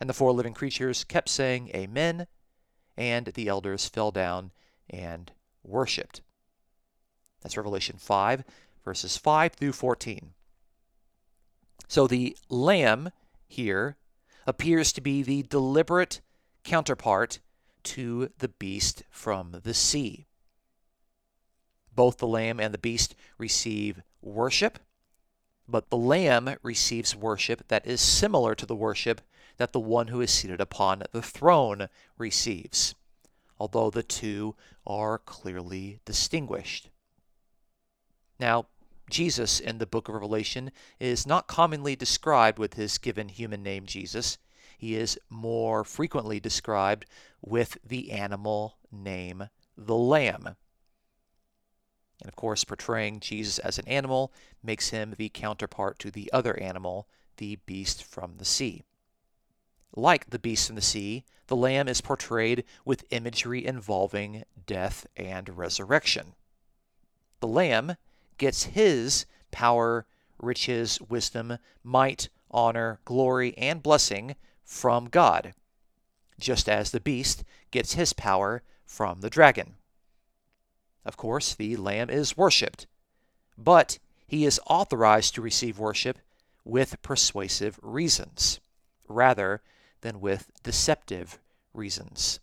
And 0.00 0.08
the 0.08 0.14
four 0.14 0.32
living 0.32 0.54
creatures 0.54 1.04
kept 1.04 1.28
saying, 1.28 1.70
Amen, 1.74 2.26
and 2.96 3.26
the 3.26 3.48
elders 3.48 3.88
fell 3.88 4.10
down 4.10 4.50
and 4.90 5.32
worshipped. 5.62 6.20
That's 7.42 7.56
Revelation 7.56 7.96
5, 7.98 8.44
verses 8.84 9.16
5 9.16 9.52
through 9.52 9.72
14. 9.72 10.32
So 11.88 12.06
the 12.06 12.36
lamb 12.48 13.10
here 13.46 13.96
appears 14.46 14.92
to 14.92 15.00
be 15.00 15.22
the 15.22 15.42
deliberate 15.42 16.20
counterpart 16.64 17.38
to 17.84 18.30
the 18.38 18.48
beast 18.48 19.02
from 19.10 19.60
the 19.62 19.74
sea. 19.74 20.26
Both 21.94 22.18
the 22.18 22.26
lamb 22.26 22.58
and 22.58 22.74
the 22.74 22.78
beast 22.78 23.14
receive 23.38 24.02
worship, 24.20 24.78
but 25.68 25.90
the 25.90 25.96
lamb 25.96 26.56
receives 26.62 27.14
worship 27.14 27.68
that 27.68 27.86
is 27.86 28.00
similar 28.00 28.54
to 28.54 28.66
the 28.66 28.74
worship 28.74 29.20
that 29.56 29.72
the 29.72 29.80
one 29.80 30.08
who 30.08 30.20
is 30.20 30.30
seated 30.30 30.60
upon 30.60 31.02
the 31.12 31.22
throne 31.22 31.88
receives, 32.18 32.94
although 33.58 33.90
the 33.90 34.02
two 34.02 34.54
are 34.86 35.18
clearly 35.18 36.00
distinguished. 36.04 36.90
Now, 38.38 38.66
Jesus 39.10 39.60
in 39.60 39.78
the 39.78 39.86
book 39.86 40.08
of 40.08 40.14
Revelation 40.14 40.72
is 40.98 41.26
not 41.26 41.46
commonly 41.46 41.94
described 41.94 42.58
with 42.58 42.74
his 42.74 42.98
given 42.98 43.28
human 43.28 43.62
name 43.62 43.86
Jesus. 43.86 44.38
He 44.78 44.96
is 44.96 45.18
more 45.30 45.84
frequently 45.84 46.40
described 46.40 47.06
with 47.40 47.78
the 47.86 48.10
animal 48.12 48.76
name 48.90 49.48
the 49.76 49.96
Lamb. 49.96 50.56
And 52.20 52.28
of 52.28 52.36
course, 52.36 52.64
portraying 52.64 53.20
Jesus 53.20 53.58
as 53.58 53.78
an 53.78 53.86
animal 53.88 54.32
makes 54.62 54.90
him 54.90 55.14
the 55.16 55.28
counterpart 55.28 55.98
to 56.00 56.10
the 56.10 56.30
other 56.32 56.58
animal, 56.58 57.08
the 57.36 57.56
beast 57.66 58.02
from 58.02 58.36
the 58.38 58.44
sea. 58.44 58.84
Like 59.96 60.30
the 60.30 60.38
beast 60.38 60.66
from 60.66 60.76
the 60.76 60.82
sea, 60.82 61.24
the 61.46 61.56
lamb 61.56 61.88
is 61.88 62.00
portrayed 62.00 62.64
with 62.84 63.04
imagery 63.10 63.64
involving 63.64 64.44
death 64.66 65.06
and 65.16 65.56
resurrection. 65.56 66.34
The 67.40 67.46
lamb 67.46 67.96
gets 68.38 68.64
his 68.64 69.26
power, 69.50 70.06
riches, 70.38 71.00
wisdom, 71.00 71.58
might, 71.82 72.28
honor, 72.50 73.00
glory, 73.04 73.56
and 73.56 73.82
blessing 73.82 74.36
from 74.64 75.06
God, 75.06 75.54
just 76.40 76.68
as 76.68 76.90
the 76.90 77.00
beast 77.00 77.44
gets 77.70 77.94
his 77.94 78.12
power 78.12 78.62
from 78.84 79.20
the 79.20 79.30
dragon. 79.30 79.74
Of 81.04 81.16
course, 81.16 81.54
the 81.54 81.76
Lamb 81.76 82.10
is 82.10 82.36
worshiped, 82.36 82.86
but 83.58 83.98
he 84.26 84.44
is 84.44 84.60
authorized 84.66 85.34
to 85.34 85.42
receive 85.42 85.78
worship 85.78 86.18
with 86.64 87.02
persuasive 87.02 87.78
reasons, 87.82 88.58
rather 89.08 89.62
than 90.04 90.20
with 90.20 90.50
deceptive 90.62 91.38
reasons. 91.72 92.38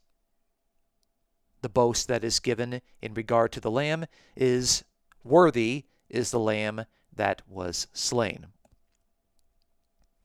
The 1.62 1.70
boast 1.70 2.08
that 2.08 2.24
is 2.24 2.40
given 2.40 2.82
in 3.04 3.14
regard 3.14 3.52
to 3.52 3.60
the 3.60 3.70
Lamb 3.70 4.08
is 4.36 4.84
Worthy 5.24 5.86
is 6.10 6.32
the 6.32 6.40
Lamb 6.40 6.86
that 7.16 7.44
was 7.48 7.86
slain. 7.94 8.48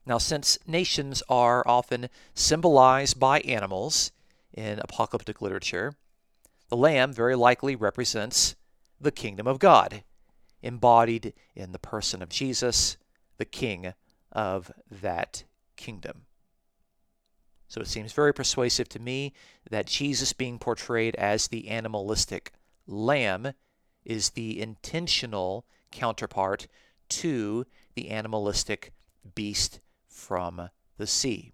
Now, 0.03 0.17
since 0.17 0.57
nations 0.65 1.21
are 1.29 1.63
often 1.67 2.09
symbolized 2.33 3.19
by 3.19 3.41
animals 3.41 4.11
in 4.51 4.79
apocalyptic 4.79 5.39
literature, 5.39 5.93
the 6.69 6.77
Lamb 6.77 7.13
very 7.13 7.35
likely 7.35 7.75
represents 7.75 8.55
the 8.99 9.11
kingdom 9.11 9.45
of 9.45 9.59
God, 9.59 10.03
embodied 10.63 11.33
in 11.55 11.71
the 11.71 11.77
person 11.77 12.23
of 12.23 12.29
Jesus, 12.29 12.97
the 13.37 13.45
King 13.45 13.93
of 14.31 14.71
that 14.89 15.43
kingdom. 15.75 16.26
So 17.77 17.81
it 17.81 17.87
seems 17.87 18.11
very 18.11 18.33
persuasive 18.33 18.89
to 18.89 18.99
me 18.99 19.33
that 19.69 19.85
Jesus 19.85 20.33
being 20.33 20.57
portrayed 20.57 21.15
as 21.17 21.47
the 21.47 21.67
animalistic 21.67 22.51
lamb 22.87 23.53
is 24.03 24.31
the 24.31 24.59
intentional 24.59 25.63
counterpart 25.91 26.65
to 27.09 27.67
the 27.93 28.09
animalistic 28.09 28.93
beast 29.35 29.79
from 30.07 30.71
the 30.97 31.05
sea. 31.05 31.53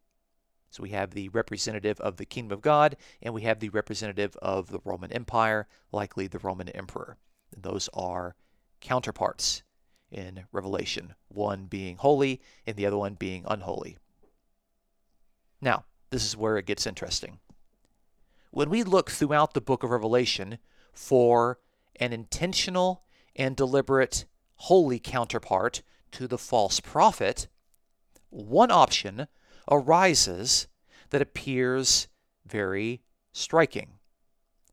So 0.70 0.82
we 0.82 0.92
have 0.92 1.12
the 1.12 1.28
representative 1.28 2.00
of 2.00 2.16
the 2.16 2.26
kingdom 2.26 2.54
of 2.54 2.62
God, 2.62 2.96
and 3.22 3.34
we 3.34 3.42
have 3.42 3.60
the 3.60 3.68
representative 3.68 4.38
of 4.42 4.70
the 4.70 4.80
Roman 4.86 5.12
Empire, 5.12 5.68
likely 5.92 6.28
the 6.28 6.40
Roman 6.40 6.70
emperor. 6.70 7.18
And 7.54 7.64
those 7.64 7.90
are 7.94 8.38
counterparts 8.80 9.62
in 10.10 10.46
Revelation, 10.54 11.16
one 11.28 11.66
being 11.66 11.98
holy 11.98 12.40
and 12.66 12.78
the 12.78 12.86
other 12.86 12.98
one 12.98 13.16
being 13.16 13.44
unholy. 13.46 13.98
Now, 15.60 15.84
this 16.14 16.26
is 16.26 16.38
where 16.38 16.58
it 16.58 16.66
gets 16.68 16.86
interesting. 16.86 17.40
When 18.52 18.70
we 18.70 18.84
look 18.84 19.10
throughout 19.10 19.54
the 19.54 19.62
book 19.62 19.84
of 19.84 19.90
Revelation 19.90 20.60
for 20.94 21.60
an 21.96 22.14
intentional 22.14 23.04
and 23.36 23.56
deliberate 23.56 24.26
holy 24.56 25.00
counterpart 25.00 25.82
to 26.12 26.28
the 26.28 26.38
false 26.38 26.80
prophet, 26.80 27.48
one 28.30 28.70
option 28.70 29.28
arises 29.72 30.68
that 31.10 31.22
appears 31.22 32.08
very 32.46 33.02
striking. 33.32 33.94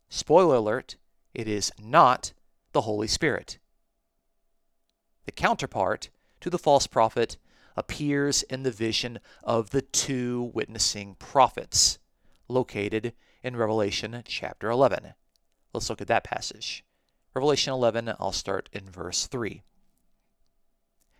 Spoiler 0.09 0.57
alert, 0.57 0.97
it 1.33 1.47
is 1.47 1.71
not 1.81 2.33
the 2.71 2.81
Holy 2.81 3.07
Spirit. 3.07 3.57
The 5.25 5.31
counterpart 5.31 6.09
to 6.41 6.49
the 6.51 6.59
false 6.59 6.85
prophet 6.85 7.37
appears 7.75 8.43
in 8.43 8.63
the 8.63 8.71
vision 8.71 9.19
of 9.43 9.69
the 9.69 9.81
two 9.81 10.51
witnessing 10.53 11.15
prophets 11.15 11.99
located 12.47 13.13
in 13.43 13.55
Revelation 13.55 14.21
chapter 14.25 14.69
11. 14.69 15.13
Let's 15.73 15.89
look 15.89 16.01
at 16.01 16.07
that 16.07 16.23
passage. 16.23 16.83
Revelation 17.33 17.73
11, 17.73 18.13
I'll 18.19 18.31
start 18.31 18.69
in 18.73 18.89
verse 18.89 19.27
3. 19.27 19.61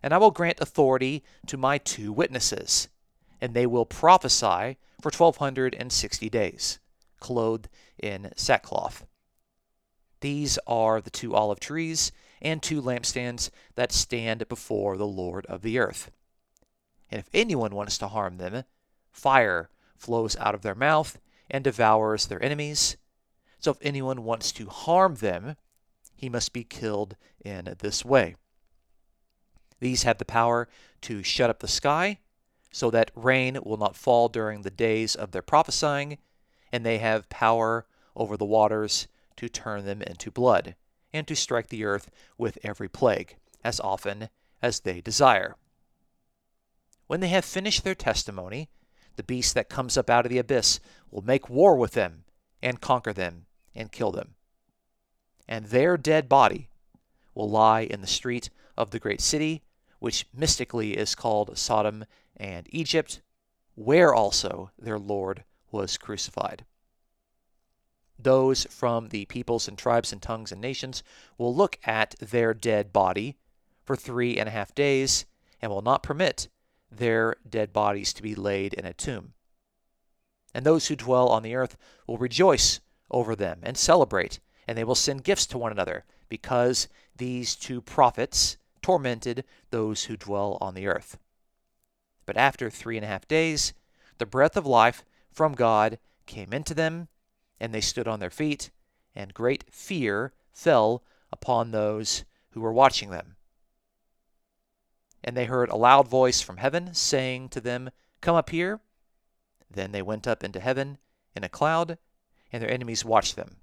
And 0.04 0.14
I 0.14 0.18
will 0.18 0.32
grant 0.32 0.60
authority 0.60 1.24
to 1.48 1.58
my 1.58 1.78
two 1.78 2.12
witnesses, 2.12 2.90
and 3.40 3.54
they 3.54 3.66
will 3.66 3.86
prophesy 3.86 4.78
for 5.02 5.12
1260 5.12 6.30
days, 6.30 6.80
clothed 7.20 7.70
in 7.98 8.32
sackcloth. 8.36 9.06
These 10.20 10.60
are 10.68 11.02
the 11.02 11.10
two 11.10 11.34
olive 11.34 11.60
trees 11.60 12.12
and 12.42 12.62
two 12.62 12.82
lampstands 12.82 13.50
that 13.76 13.92
stand 13.92 14.48
before 14.50 14.98
the 14.98 15.08
Lord 15.08 15.46
of 15.48 15.62
the 15.62 15.80
earth. 15.80 16.12
And 17.12 17.20
if 17.20 17.30
anyone 17.34 17.76
wants 17.76 17.98
to 18.00 18.08
harm 18.08 18.38
them, 18.38 18.64
fire 19.12 19.70
flows 19.98 20.38
out 20.38 20.56
of 20.56 20.62
their 20.62 20.76
mouth 20.76 21.20
and 21.50 21.64
devours 21.64 22.28
their 22.28 22.42
enemies. 22.44 22.96
So 23.60 23.72
if 23.72 23.78
anyone 23.82 24.24
wants 24.24 24.52
to 24.54 24.70
harm 24.70 25.16
them, 25.16 25.58
he 26.16 26.30
must 26.30 26.54
be 26.54 26.64
killed 26.64 27.18
in 27.44 27.76
this 27.80 28.06
way. 28.06 28.36
These 29.80 30.04
have 30.04 30.20
the 30.20 30.26
power 30.26 30.70
to 31.02 31.24
shut 31.24 31.50
up 31.50 31.60
the 31.60 31.68
sky, 31.68 32.20
so 32.72 32.90
that 32.92 33.12
rain 33.16 33.60
will 33.64 33.78
not 33.78 33.96
fall 33.96 34.30
during 34.30 34.62
the 34.62 34.72
days 34.72 35.16
of 35.16 35.32
their 35.32 35.42
prophesying, 35.42 36.18
and 36.72 36.86
they 36.86 37.00
have 37.00 37.30
power 37.30 37.86
over 38.16 38.38
the 38.38 38.46
waters 38.46 39.08
to 39.36 39.50
turn 39.50 39.86
them 39.86 40.02
into 40.02 40.32
blood, 40.32 40.76
and 41.12 41.28
to 41.28 41.36
strike 41.36 41.68
the 41.68 41.84
earth 41.84 42.10
with 42.38 42.58
every 42.64 42.88
plague, 42.88 43.36
as 43.64 43.80
often 43.80 44.30
as 44.62 44.82
they 44.82 45.02
desire. 45.02 45.56
When 47.12 47.20
they 47.20 47.28
have 47.28 47.44
finished 47.44 47.84
their 47.84 47.94
testimony, 47.94 48.70
the 49.18 49.24
beast 49.24 49.54
that 49.56 49.68
comes 49.68 49.98
up 49.98 50.10
out 50.10 50.26
of 50.26 50.30
the 50.30 50.38
abyss 50.38 50.80
will 51.10 51.22
make 51.22 51.50
war 51.50 51.76
with 51.76 51.92
them, 51.92 52.24
and 52.62 52.80
conquer 52.80 53.12
them, 53.12 53.48
and 53.76 53.92
kill 53.92 54.14
them. 54.14 54.36
And 55.46 55.66
their 55.66 55.98
dead 55.98 56.30
body 56.30 56.70
will 57.36 57.50
lie 57.50 57.82
in 57.82 58.00
the 58.00 58.08
street 58.08 58.50
of 58.78 58.92
the 58.92 59.00
great 59.00 59.20
city, 59.20 59.62
which 60.00 60.26
mystically 60.34 60.96
is 60.96 61.14
called 61.14 61.58
Sodom 61.58 62.06
and 62.38 62.66
Egypt, 62.70 63.22
where 63.76 64.16
also 64.16 64.72
their 64.80 64.98
Lord 64.98 65.44
was 65.70 65.98
crucified. 65.98 66.64
Those 68.18 68.64
from 68.70 69.10
the 69.10 69.26
peoples 69.26 69.68
and 69.68 69.78
tribes 69.78 70.14
and 70.14 70.22
tongues 70.22 70.54
and 70.54 70.62
nations 70.62 71.04
will 71.38 71.54
look 71.54 71.78
at 71.84 72.16
their 72.22 72.54
dead 72.54 72.94
body 72.94 73.36
for 73.84 73.98
three 73.98 74.38
and 74.38 74.48
a 74.48 74.54
half 74.54 74.74
days 74.74 75.26
and 75.62 75.70
will 75.70 75.82
not 75.82 76.04
permit 76.04 76.48
their 76.92 77.38
dead 77.50 77.72
bodies 77.72 78.14
to 78.14 78.22
be 78.22 78.36
laid 78.36 78.74
in 78.74 78.86
a 78.86 78.94
tomb. 78.94 79.34
And 80.54 80.66
those 80.66 80.88
who 80.88 80.96
dwell 80.96 81.30
on 81.30 81.44
the 81.44 81.56
earth 81.56 81.78
will 82.06 82.18
rejoice 82.18 82.82
over 83.10 83.36
them 83.36 83.62
and 83.64 83.78
celebrate, 83.78 84.40
and 84.68 84.78
they 84.78 84.84
will 84.84 84.96
send 84.96 85.24
gifts 85.24 85.46
to 85.48 85.58
one 85.58 85.72
another, 85.72 86.04
because 86.28 86.88
these 87.16 87.56
two 87.56 87.82
prophets 87.82 88.58
tormented 88.82 89.46
those 89.70 90.06
who 90.06 90.18
dwell 90.18 90.58
on 90.60 90.74
the 90.74 90.88
earth. 90.88 91.18
But 92.26 92.38
after 92.38 92.70
three 92.70 92.98
and 92.98 93.06
a 93.06 93.10
half 93.10 93.28
days, 93.28 93.74
the 94.18 94.26
breath 94.26 94.58
of 94.58 94.66
life 94.66 95.04
from 95.32 95.54
God 95.54 96.00
came 96.26 96.54
into 96.54 96.74
them, 96.74 97.08
and 97.60 97.74
they 97.74 97.82
stood 97.82 98.08
on 98.08 98.20
their 98.20 98.30
feet, 98.30 98.72
and 99.16 99.34
great 99.34 99.66
fear 99.72 100.34
fell 100.52 101.04
upon 101.32 101.72
those 101.72 102.26
who 102.52 102.62
were 102.62 102.74
watching 102.74 103.10
them. 103.10 103.36
And 105.24 105.38
they 105.38 105.46
heard 105.46 105.70
a 105.70 105.76
loud 105.76 106.08
voice 106.08 106.42
from 106.42 106.58
heaven 106.58 106.94
saying 106.94 107.50
to 107.50 107.62
them, 107.62 107.92
Come 108.22 108.36
up 108.36 108.50
here. 108.50 108.80
Then 109.70 109.92
they 109.92 110.02
went 110.02 110.28
up 110.28 110.44
into 110.44 110.60
heaven 110.60 110.98
in 111.36 111.44
a 111.44 111.50
cloud, 111.50 111.98
and 112.52 112.62
their 112.62 112.72
enemies 112.72 113.06
watched 113.06 113.36
them. 113.36 113.58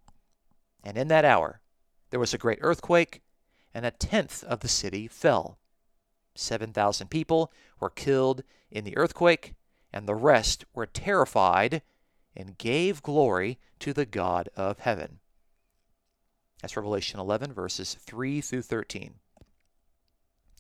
And 0.85 0.97
in 0.97 1.09
that 1.09 1.25
hour 1.25 1.61
there 2.11 2.21
was 2.21 2.33
a 2.33 2.39
great 2.39 2.59
earthquake, 2.63 3.23
and 3.75 3.85
a 3.85 3.91
tenth 3.91 4.43
of 4.45 4.61
the 4.61 4.69
city 4.69 5.09
fell. 5.09 5.59
7,000 6.35 7.09
people 7.09 7.53
were 7.81 7.91
killed 7.91 8.43
in 8.71 8.85
the 8.85 8.97
earthquake, 8.97 9.55
and 9.93 10.07
the 10.07 10.15
rest 10.15 10.65
were 10.75 10.87
terrified 10.87 11.83
and 12.37 12.59
gave 12.59 13.03
glory 13.03 13.59
to 13.81 13.93
the 13.93 14.07
God 14.07 14.49
of 14.57 14.81
heaven. 14.81 15.19
That's 16.63 16.77
Revelation 16.77 17.21
11, 17.21 17.53
verses 17.53 17.95
3 17.95 18.41
through 18.41 18.63
13. 18.63 19.15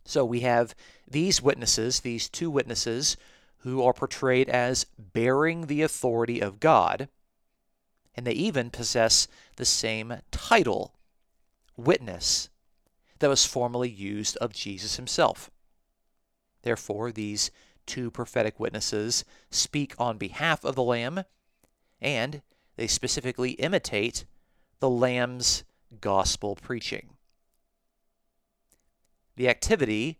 So 0.08 0.24
we 0.24 0.40
have 0.40 0.74
these 1.06 1.42
witnesses, 1.42 2.00
these 2.00 2.30
two 2.30 2.50
witnesses, 2.50 3.18
who 3.58 3.82
are 3.82 3.92
portrayed 3.92 4.48
as 4.48 4.86
bearing 4.98 5.66
the 5.66 5.82
authority 5.82 6.40
of 6.40 6.60
God, 6.60 7.10
and 8.14 8.26
they 8.26 8.32
even 8.32 8.70
possess 8.70 9.28
the 9.56 9.66
same 9.66 10.14
title, 10.30 10.94
witness, 11.76 12.48
that 13.18 13.28
was 13.28 13.44
formerly 13.44 13.90
used 13.90 14.38
of 14.38 14.54
Jesus 14.54 14.96
himself. 14.96 15.50
Therefore, 16.62 17.12
these 17.12 17.50
two 17.84 18.10
prophetic 18.10 18.58
witnesses 18.58 19.26
speak 19.50 19.94
on 19.98 20.16
behalf 20.16 20.64
of 20.64 20.74
the 20.74 20.82
Lamb, 20.82 21.24
and 22.00 22.40
they 22.76 22.86
specifically 22.86 23.50
imitate 23.50 24.24
the 24.80 24.88
Lamb's 24.88 25.64
gospel 26.00 26.56
preaching. 26.56 27.10
The 29.38 29.48
activity 29.48 30.18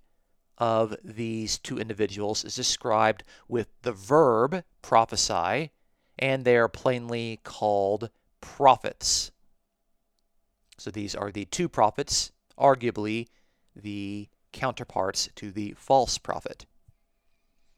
of 0.59 0.95
these 1.03 1.59
two 1.59 1.77
individuals 1.77 2.45
is 2.45 2.55
described 2.55 3.25
with 3.49 3.67
the 3.83 3.91
verb 3.91 4.63
prophesy, 4.81 5.73
and 6.17 6.45
they 6.45 6.57
are 6.57 6.69
plainly 6.69 7.41
called 7.43 8.11
prophets. 8.41 9.33
So 10.79 10.93
these 10.93 11.17
are 11.17 11.33
the 11.33 11.47
two 11.47 11.69
prophets, 11.69 12.31
arguably 12.57 13.27
the 13.75 14.29
counterparts 14.53 15.29
to 15.35 15.51
the 15.51 15.75
false 15.77 16.17
prophet. 16.17 16.67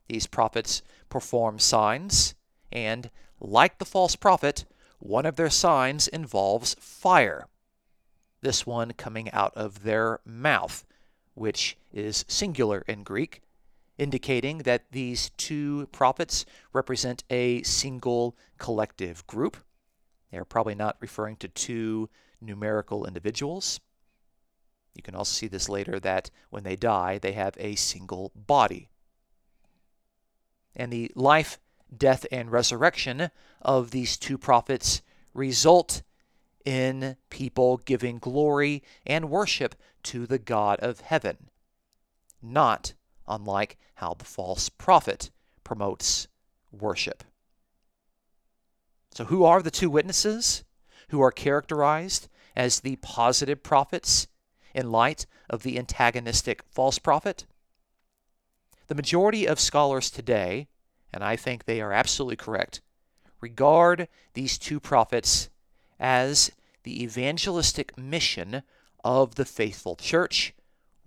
These 0.09 0.27
prophets 0.27 0.83
perform 1.09 1.59
signs, 1.59 2.35
and 2.71 3.09
like 3.41 3.79
the 3.79 3.87
false 3.87 4.15
prophet, 4.15 4.67
one 4.99 5.25
of 5.25 5.37
their 5.37 5.49
signs 5.49 6.07
involves 6.07 6.77
fire. 6.79 7.47
This 8.43 8.67
one 8.67 8.93
coming 8.93 9.31
out 9.31 9.57
of 9.57 9.85
their 9.85 10.21
mouth, 10.27 10.85
which 11.41 11.79
is 11.91 12.23
singular 12.29 12.85
in 12.87 13.03
Greek, 13.03 13.41
indicating 13.97 14.59
that 14.59 14.85
these 14.93 15.31
two 15.39 15.87
prophets 15.91 16.45
represent 16.75 17.25
a 17.31 17.63
single 17.63 18.37
collective 18.59 19.27
group. 19.27 19.57
They 20.31 20.37
are 20.37 20.45
probably 20.45 20.75
not 20.75 20.99
referring 21.01 21.37
to 21.37 21.49
two 21.49 22.11
numerical 22.43 23.07
individuals. 23.07 23.81
You 24.95 25.03
can 25.03 25.15
also 25.15 25.33
see 25.33 25.47
this 25.47 25.71
later 25.71 25.99
that 26.01 26.31
when 26.51 26.63
they 26.63 26.77
die, 26.77 27.17
they 27.17 27.33
have 27.33 27.55
a 27.57 27.75
single 27.75 28.33
body. 28.35 28.91
And 30.77 30.93
the 30.93 31.11
life, 31.15 31.59
death, 31.97 32.27
and 32.31 32.53
resurrection 32.53 33.31
of 33.63 33.93
these 33.93 34.19
two 34.19 34.37
prophets 34.37 35.01
result 35.33 36.03
in 36.67 37.17
people 37.31 37.79
giving 37.79 38.19
glory 38.19 38.83
and 39.07 39.31
worship 39.31 39.75
to 40.05 40.27
the 40.27 40.39
God 40.39 40.79
of 40.81 41.01
heaven, 41.01 41.49
not 42.43 42.95
unlike 43.27 43.77
how 43.95 44.15
the 44.15 44.25
false 44.25 44.69
prophet 44.69 45.31
promotes 45.65 46.29
worship. 46.73 47.25
So, 49.13 49.25
who 49.25 49.45
are 49.45 49.63
the 49.63 49.71
two 49.71 49.91
witnesses 49.91 50.65
who 51.09 51.21
are 51.21 51.33
characterized 51.33 52.29
as 52.57 52.81
the 52.81 52.97
positive 52.97 53.63
prophets 53.63 54.29
in 54.75 54.93
light 54.93 55.27
of 55.49 55.63
the 55.63 55.79
antagonistic 55.79 56.63
false 56.71 56.99
prophet? 56.99 57.47
The 58.87 58.95
majority 58.95 59.47
of 59.47 59.61
scholars 59.61 60.11
today, 60.11 60.69
and 61.13 61.23
I 61.23 61.37
think 61.37 61.65
they 61.65 61.81
are 61.81 61.93
absolutely 61.93 62.37
correct, 62.37 62.81
regard 63.41 64.09
these 64.35 64.59
two 64.59 64.81
prophets 64.81 65.49
as 65.99 66.51
the 66.83 67.03
evangelistic 67.03 67.97
mission 67.99 68.63
of 69.05 69.35
the 69.35 69.45
faithful 69.45 69.97
church 69.97 70.55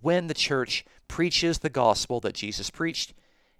when 0.00 0.26
the 0.26 0.34
church 0.34 0.84
preaches 1.08 1.58
the 1.58 1.70
gospel 1.70 2.20
that 2.20 2.34
Jesus 2.34 2.70
preached 2.70 3.14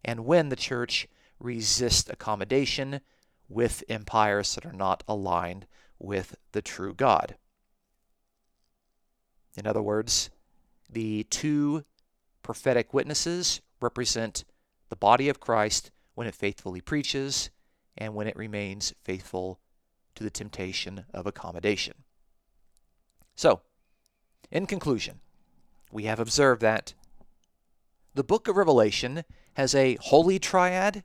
and 0.05 0.27
when 0.27 0.49
the 0.49 0.57
church 0.57 1.09
resists 1.39 2.09
accommodation 2.09 3.01
with 3.49 3.85
empires 3.89 4.55
that 4.55 4.67
are 4.67 4.73
not 4.73 5.03
aligned 5.09 5.67
with 5.99 6.37
the 6.53 6.63
true 6.63 6.95
God. 6.95 7.37
In 9.57 9.67
other 9.67 9.83
words, 9.83 10.31
the 10.91 11.25
two 11.25 11.85
prophetic 12.43 12.93
witnesses 12.93 13.61
represent 13.81 14.45
the 14.89 14.97
body 14.97 15.29
of 15.29 15.41
Christ 15.41 15.91
when 16.15 16.27
it 16.27 16.35
faithfully 16.35 16.81
preaches 16.81 17.51
and 17.97 18.15
when 18.15 18.27
it 18.27 18.37
remains 18.37 18.93
faithful 19.03 19.61
to 20.15 20.25
the 20.25 20.31
temptation 20.31 21.05
of 21.13 21.27
accommodation. 21.27 21.95
So, 23.35 23.63
in 24.55 24.67
conclusion, 24.67 25.21
we 25.91 26.05
have 26.05 26.21
observed 26.21 26.63
that 26.63 26.95
the 28.15 28.25
book 28.25 28.47
of 28.47 28.57
Revelation 28.57 29.25
has 29.55 29.75
a 29.75 29.99
holy 30.01 30.39
triad 30.39 31.03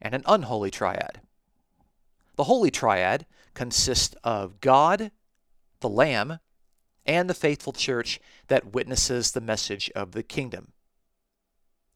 and 0.00 0.14
an 0.14 0.22
unholy 0.26 0.70
triad. 0.70 1.20
The 2.36 2.44
holy 2.44 2.70
triad 2.70 3.26
consists 3.52 4.16
of 4.24 4.60
God, 4.60 5.10
the 5.80 5.88
Lamb, 5.88 6.38
and 7.04 7.28
the 7.28 7.34
faithful 7.34 7.72
church 7.72 8.20
that 8.48 8.72
witnesses 8.72 9.32
the 9.32 9.40
message 9.40 9.90
of 9.94 10.12
the 10.12 10.22
kingdom. 10.22 10.72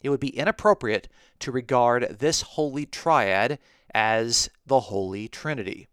It 0.02 0.10
would 0.10 0.20
be 0.20 0.36
inappropriate 0.36 1.08
to 1.38 1.52
regard 1.52 2.18
this 2.18 2.42
holy 2.42 2.84
triad 2.84 3.58
as 3.94 4.50
the 4.66 4.80
Holy 4.80 5.28
Trinity. 5.28 5.88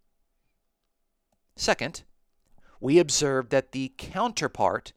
Second, 1.55 2.03
we 2.79 2.99
observe 2.99 3.49
that 3.49 3.71
the 3.71 3.93
counterpart 3.97 4.93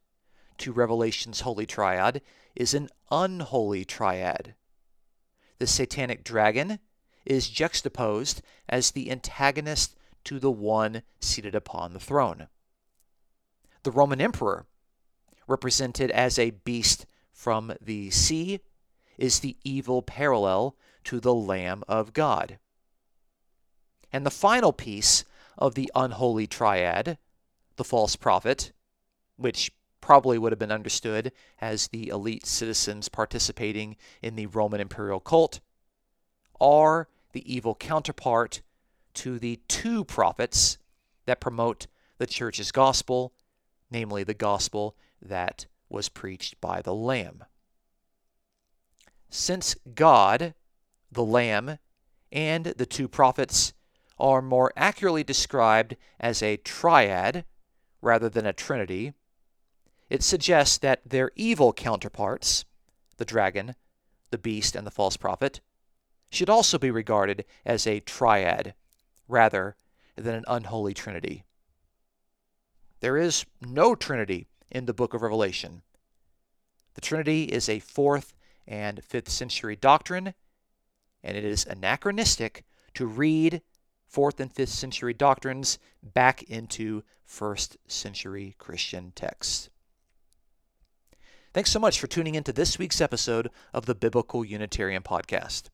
to 0.58 0.72
Revelation's 0.72 1.40
holy 1.40 1.66
triad 1.66 2.20
is 2.54 2.74
an 2.74 2.88
unholy 3.10 3.84
triad. 3.84 4.54
The 5.58 5.66
satanic 5.66 6.24
dragon 6.24 6.78
is 7.24 7.48
juxtaposed 7.48 8.42
as 8.68 8.90
the 8.90 9.10
antagonist 9.10 9.96
to 10.24 10.38
the 10.38 10.50
one 10.50 11.02
seated 11.20 11.54
upon 11.54 11.92
the 11.92 12.00
throne 12.00 12.48
the 13.82 13.90
Roman 13.90 14.20
emperor, 14.20 14.66
represented 15.46 16.10
as 16.10 16.38
a 16.38 16.50
beast 16.50 17.06
from 17.32 17.72
the 17.80 18.10
sea, 18.10 18.60
is 19.18 19.40
the 19.40 19.56
evil 19.64 20.02
parallel 20.02 20.76
to 21.04 21.20
the 21.20 21.34
Lamb 21.34 21.82
of 21.88 22.12
God. 22.12 22.58
And 24.12 24.24
the 24.24 24.30
final 24.30 24.72
piece 24.72 25.24
of 25.58 25.74
the 25.74 25.90
unholy 25.94 26.46
triad, 26.46 27.18
the 27.82 27.88
false 27.88 28.14
prophet, 28.14 28.70
which 29.34 29.72
probably 30.00 30.38
would 30.38 30.52
have 30.52 30.58
been 30.58 30.70
understood 30.70 31.32
as 31.60 31.88
the 31.88 32.06
elite 32.10 32.46
citizens 32.46 33.08
participating 33.08 33.96
in 34.22 34.36
the 34.36 34.46
Roman 34.46 34.80
imperial 34.80 35.18
cult, 35.18 35.58
are 36.60 37.08
the 37.32 37.52
evil 37.52 37.74
counterpart 37.74 38.62
to 39.14 39.36
the 39.36 39.58
two 39.66 40.04
prophets 40.04 40.78
that 41.26 41.40
promote 41.40 41.88
the 42.18 42.26
church's 42.26 42.70
gospel, 42.70 43.32
namely 43.90 44.22
the 44.22 44.32
gospel 44.32 44.94
that 45.20 45.66
was 45.88 46.08
preached 46.08 46.60
by 46.60 46.80
the 46.82 46.94
Lamb. 46.94 47.42
Since 49.28 49.74
God, 49.96 50.54
the 51.10 51.24
Lamb, 51.24 51.78
and 52.30 52.66
the 52.66 52.86
two 52.86 53.08
prophets 53.08 53.72
are 54.20 54.40
more 54.40 54.72
accurately 54.76 55.24
described 55.24 55.96
as 56.20 56.44
a 56.44 56.58
triad 56.58 57.44
rather 58.02 58.28
than 58.28 58.44
a 58.44 58.52
trinity, 58.52 59.14
it 60.10 60.22
suggests 60.22 60.76
that 60.78 61.00
their 61.08 61.30
evil 61.36 61.72
counterparts, 61.72 62.66
the 63.16 63.24
dragon, 63.24 63.74
the 64.30 64.36
beast, 64.36 64.76
and 64.76 64.86
the 64.86 64.90
false 64.90 65.16
prophet, 65.16 65.60
should 66.28 66.50
also 66.50 66.78
be 66.78 66.90
regarded 66.90 67.44
as 67.64 67.86
a 67.86 68.00
triad 68.00 68.74
rather 69.28 69.76
than 70.16 70.34
an 70.34 70.44
unholy 70.48 70.92
trinity. 70.92 71.44
There 73.00 73.16
is 73.16 73.46
no 73.60 73.94
trinity 73.94 74.48
in 74.70 74.86
the 74.86 74.94
book 74.94 75.14
of 75.14 75.22
Revelation. 75.22 75.82
The 76.94 77.00
Trinity 77.00 77.44
is 77.44 77.68
a 77.68 77.80
4th 77.80 78.32
and 78.66 79.00
5th 79.02 79.28
century 79.28 79.76
doctrine, 79.76 80.34
and 81.22 81.36
it 81.36 81.44
is 81.44 81.64
anachronistic 81.64 82.64
to 82.94 83.06
read 83.06 83.62
4th 84.12 84.40
and 84.40 84.52
5th 84.52 84.68
century 84.68 85.14
doctrines 85.14 85.78
back 86.02 86.42
into 86.44 87.02
1st 87.28 87.76
century 87.86 88.54
Christian 88.58 89.12
texts. 89.14 89.70
Thanks 91.54 91.70
so 91.70 91.78
much 91.78 92.00
for 92.00 92.06
tuning 92.06 92.34
into 92.34 92.52
this 92.52 92.78
week's 92.78 93.00
episode 93.00 93.50
of 93.72 93.86
the 93.86 93.94
Biblical 93.94 94.44
Unitarian 94.44 95.02
Podcast. 95.02 95.64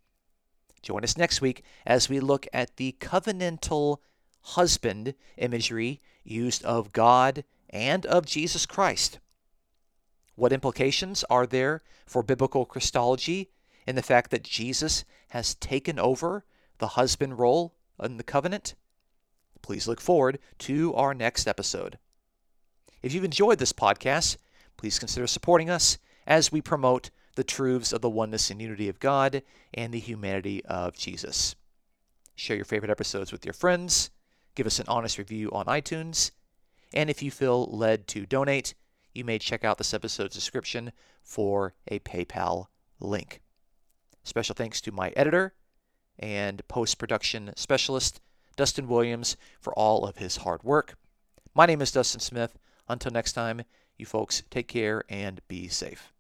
Join 0.82 1.04
us 1.04 1.16
next 1.16 1.40
week 1.40 1.62
as 1.86 2.08
we 2.08 2.20
look 2.20 2.46
at 2.52 2.76
the 2.76 2.96
covenantal 3.00 3.98
husband 4.40 5.14
imagery 5.36 6.00
used 6.24 6.64
of 6.64 6.92
God 6.92 7.44
and 7.70 8.06
of 8.06 8.26
Jesus 8.26 8.66
Christ. 8.66 9.18
What 10.34 10.52
implications 10.52 11.24
are 11.30 11.46
there 11.46 11.82
for 12.06 12.22
biblical 12.22 12.64
Christology 12.64 13.50
in 13.86 13.96
the 13.96 14.02
fact 14.02 14.30
that 14.30 14.44
Jesus 14.44 15.04
has 15.30 15.54
taken 15.56 15.98
over 15.98 16.44
the 16.78 16.88
husband 16.88 17.38
role 17.38 17.74
in 18.00 18.16
the 18.16 18.22
covenant? 18.22 18.74
Please 19.62 19.88
look 19.88 20.00
forward 20.00 20.38
to 20.58 20.94
our 20.94 21.14
next 21.14 21.46
episode. 21.46 21.98
If 23.02 23.12
you've 23.12 23.24
enjoyed 23.24 23.58
this 23.58 23.72
podcast, 23.72 24.36
please 24.76 24.98
consider 24.98 25.26
supporting 25.26 25.70
us 25.70 25.98
as 26.26 26.52
we 26.52 26.60
promote 26.60 27.10
the 27.36 27.44
truths 27.44 27.92
of 27.92 28.00
the 28.00 28.10
oneness 28.10 28.50
and 28.50 28.60
unity 28.60 28.88
of 28.88 28.98
God 28.98 29.42
and 29.72 29.92
the 29.92 30.00
humanity 30.00 30.64
of 30.64 30.96
Jesus. 30.96 31.54
Share 32.34 32.56
your 32.56 32.64
favorite 32.64 32.90
episodes 32.90 33.32
with 33.32 33.44
your 33.44 33.52
friends, 33.52 34.10
give 34.54 34.66
us 34.66 34.78
an 34.78 34.86
honest 34.88 35.18
review 35.18 35.50
on 35.52 35.66
iTunes, 35.66 36.32
and 36.92 37.10
if 37.10 37.22
you 37.22 37.30
feel 37.30 37.66
led 37.66 38.06
to 38.08 38.26
donate, 38.26 38.74
you 39.12 39.24
may 39.24 39.38
check 39.38 39.64
out 39.64 39.78
this 39.78 39.94
episode's 39.94 40.34
description 40.34 40.92
for 41.22 41.74
a 41.88 41.98
PayPal 42.00 42.66
link. 43.00 43.40
Special 44.24 44.54
thanks 44.54 44.80
to 44.82 44.92
my 44.92 45.10
editor 45.10 45.54
and 46.18 46.66
post 46.68 46.98
production 46.98 47.52
specialist, 47.56 48.20
Dustin 48.56 48.88
Williams, 48.88 49.36
for 49.60 49.72
all 49.74 50.04
of 50.04 50.16
his 50.16 50.38
hard 50.38 50.62
work. 50.62 50.96
My 51.54 51.66
name 51.66 51.80
is 51.80 51.92
Dustin 51.92 52.20
Smith. 52.20 52.58
Until 52.88 53.12
next 53.12 53.32
time, 53.32 53.62
you 53.96 54.06
folks 54.06 54.42
take 54.50 54.68
care 54.68 55.04
and 55.08 55.40
be 55.48 55.68
safe. 55.68 56.12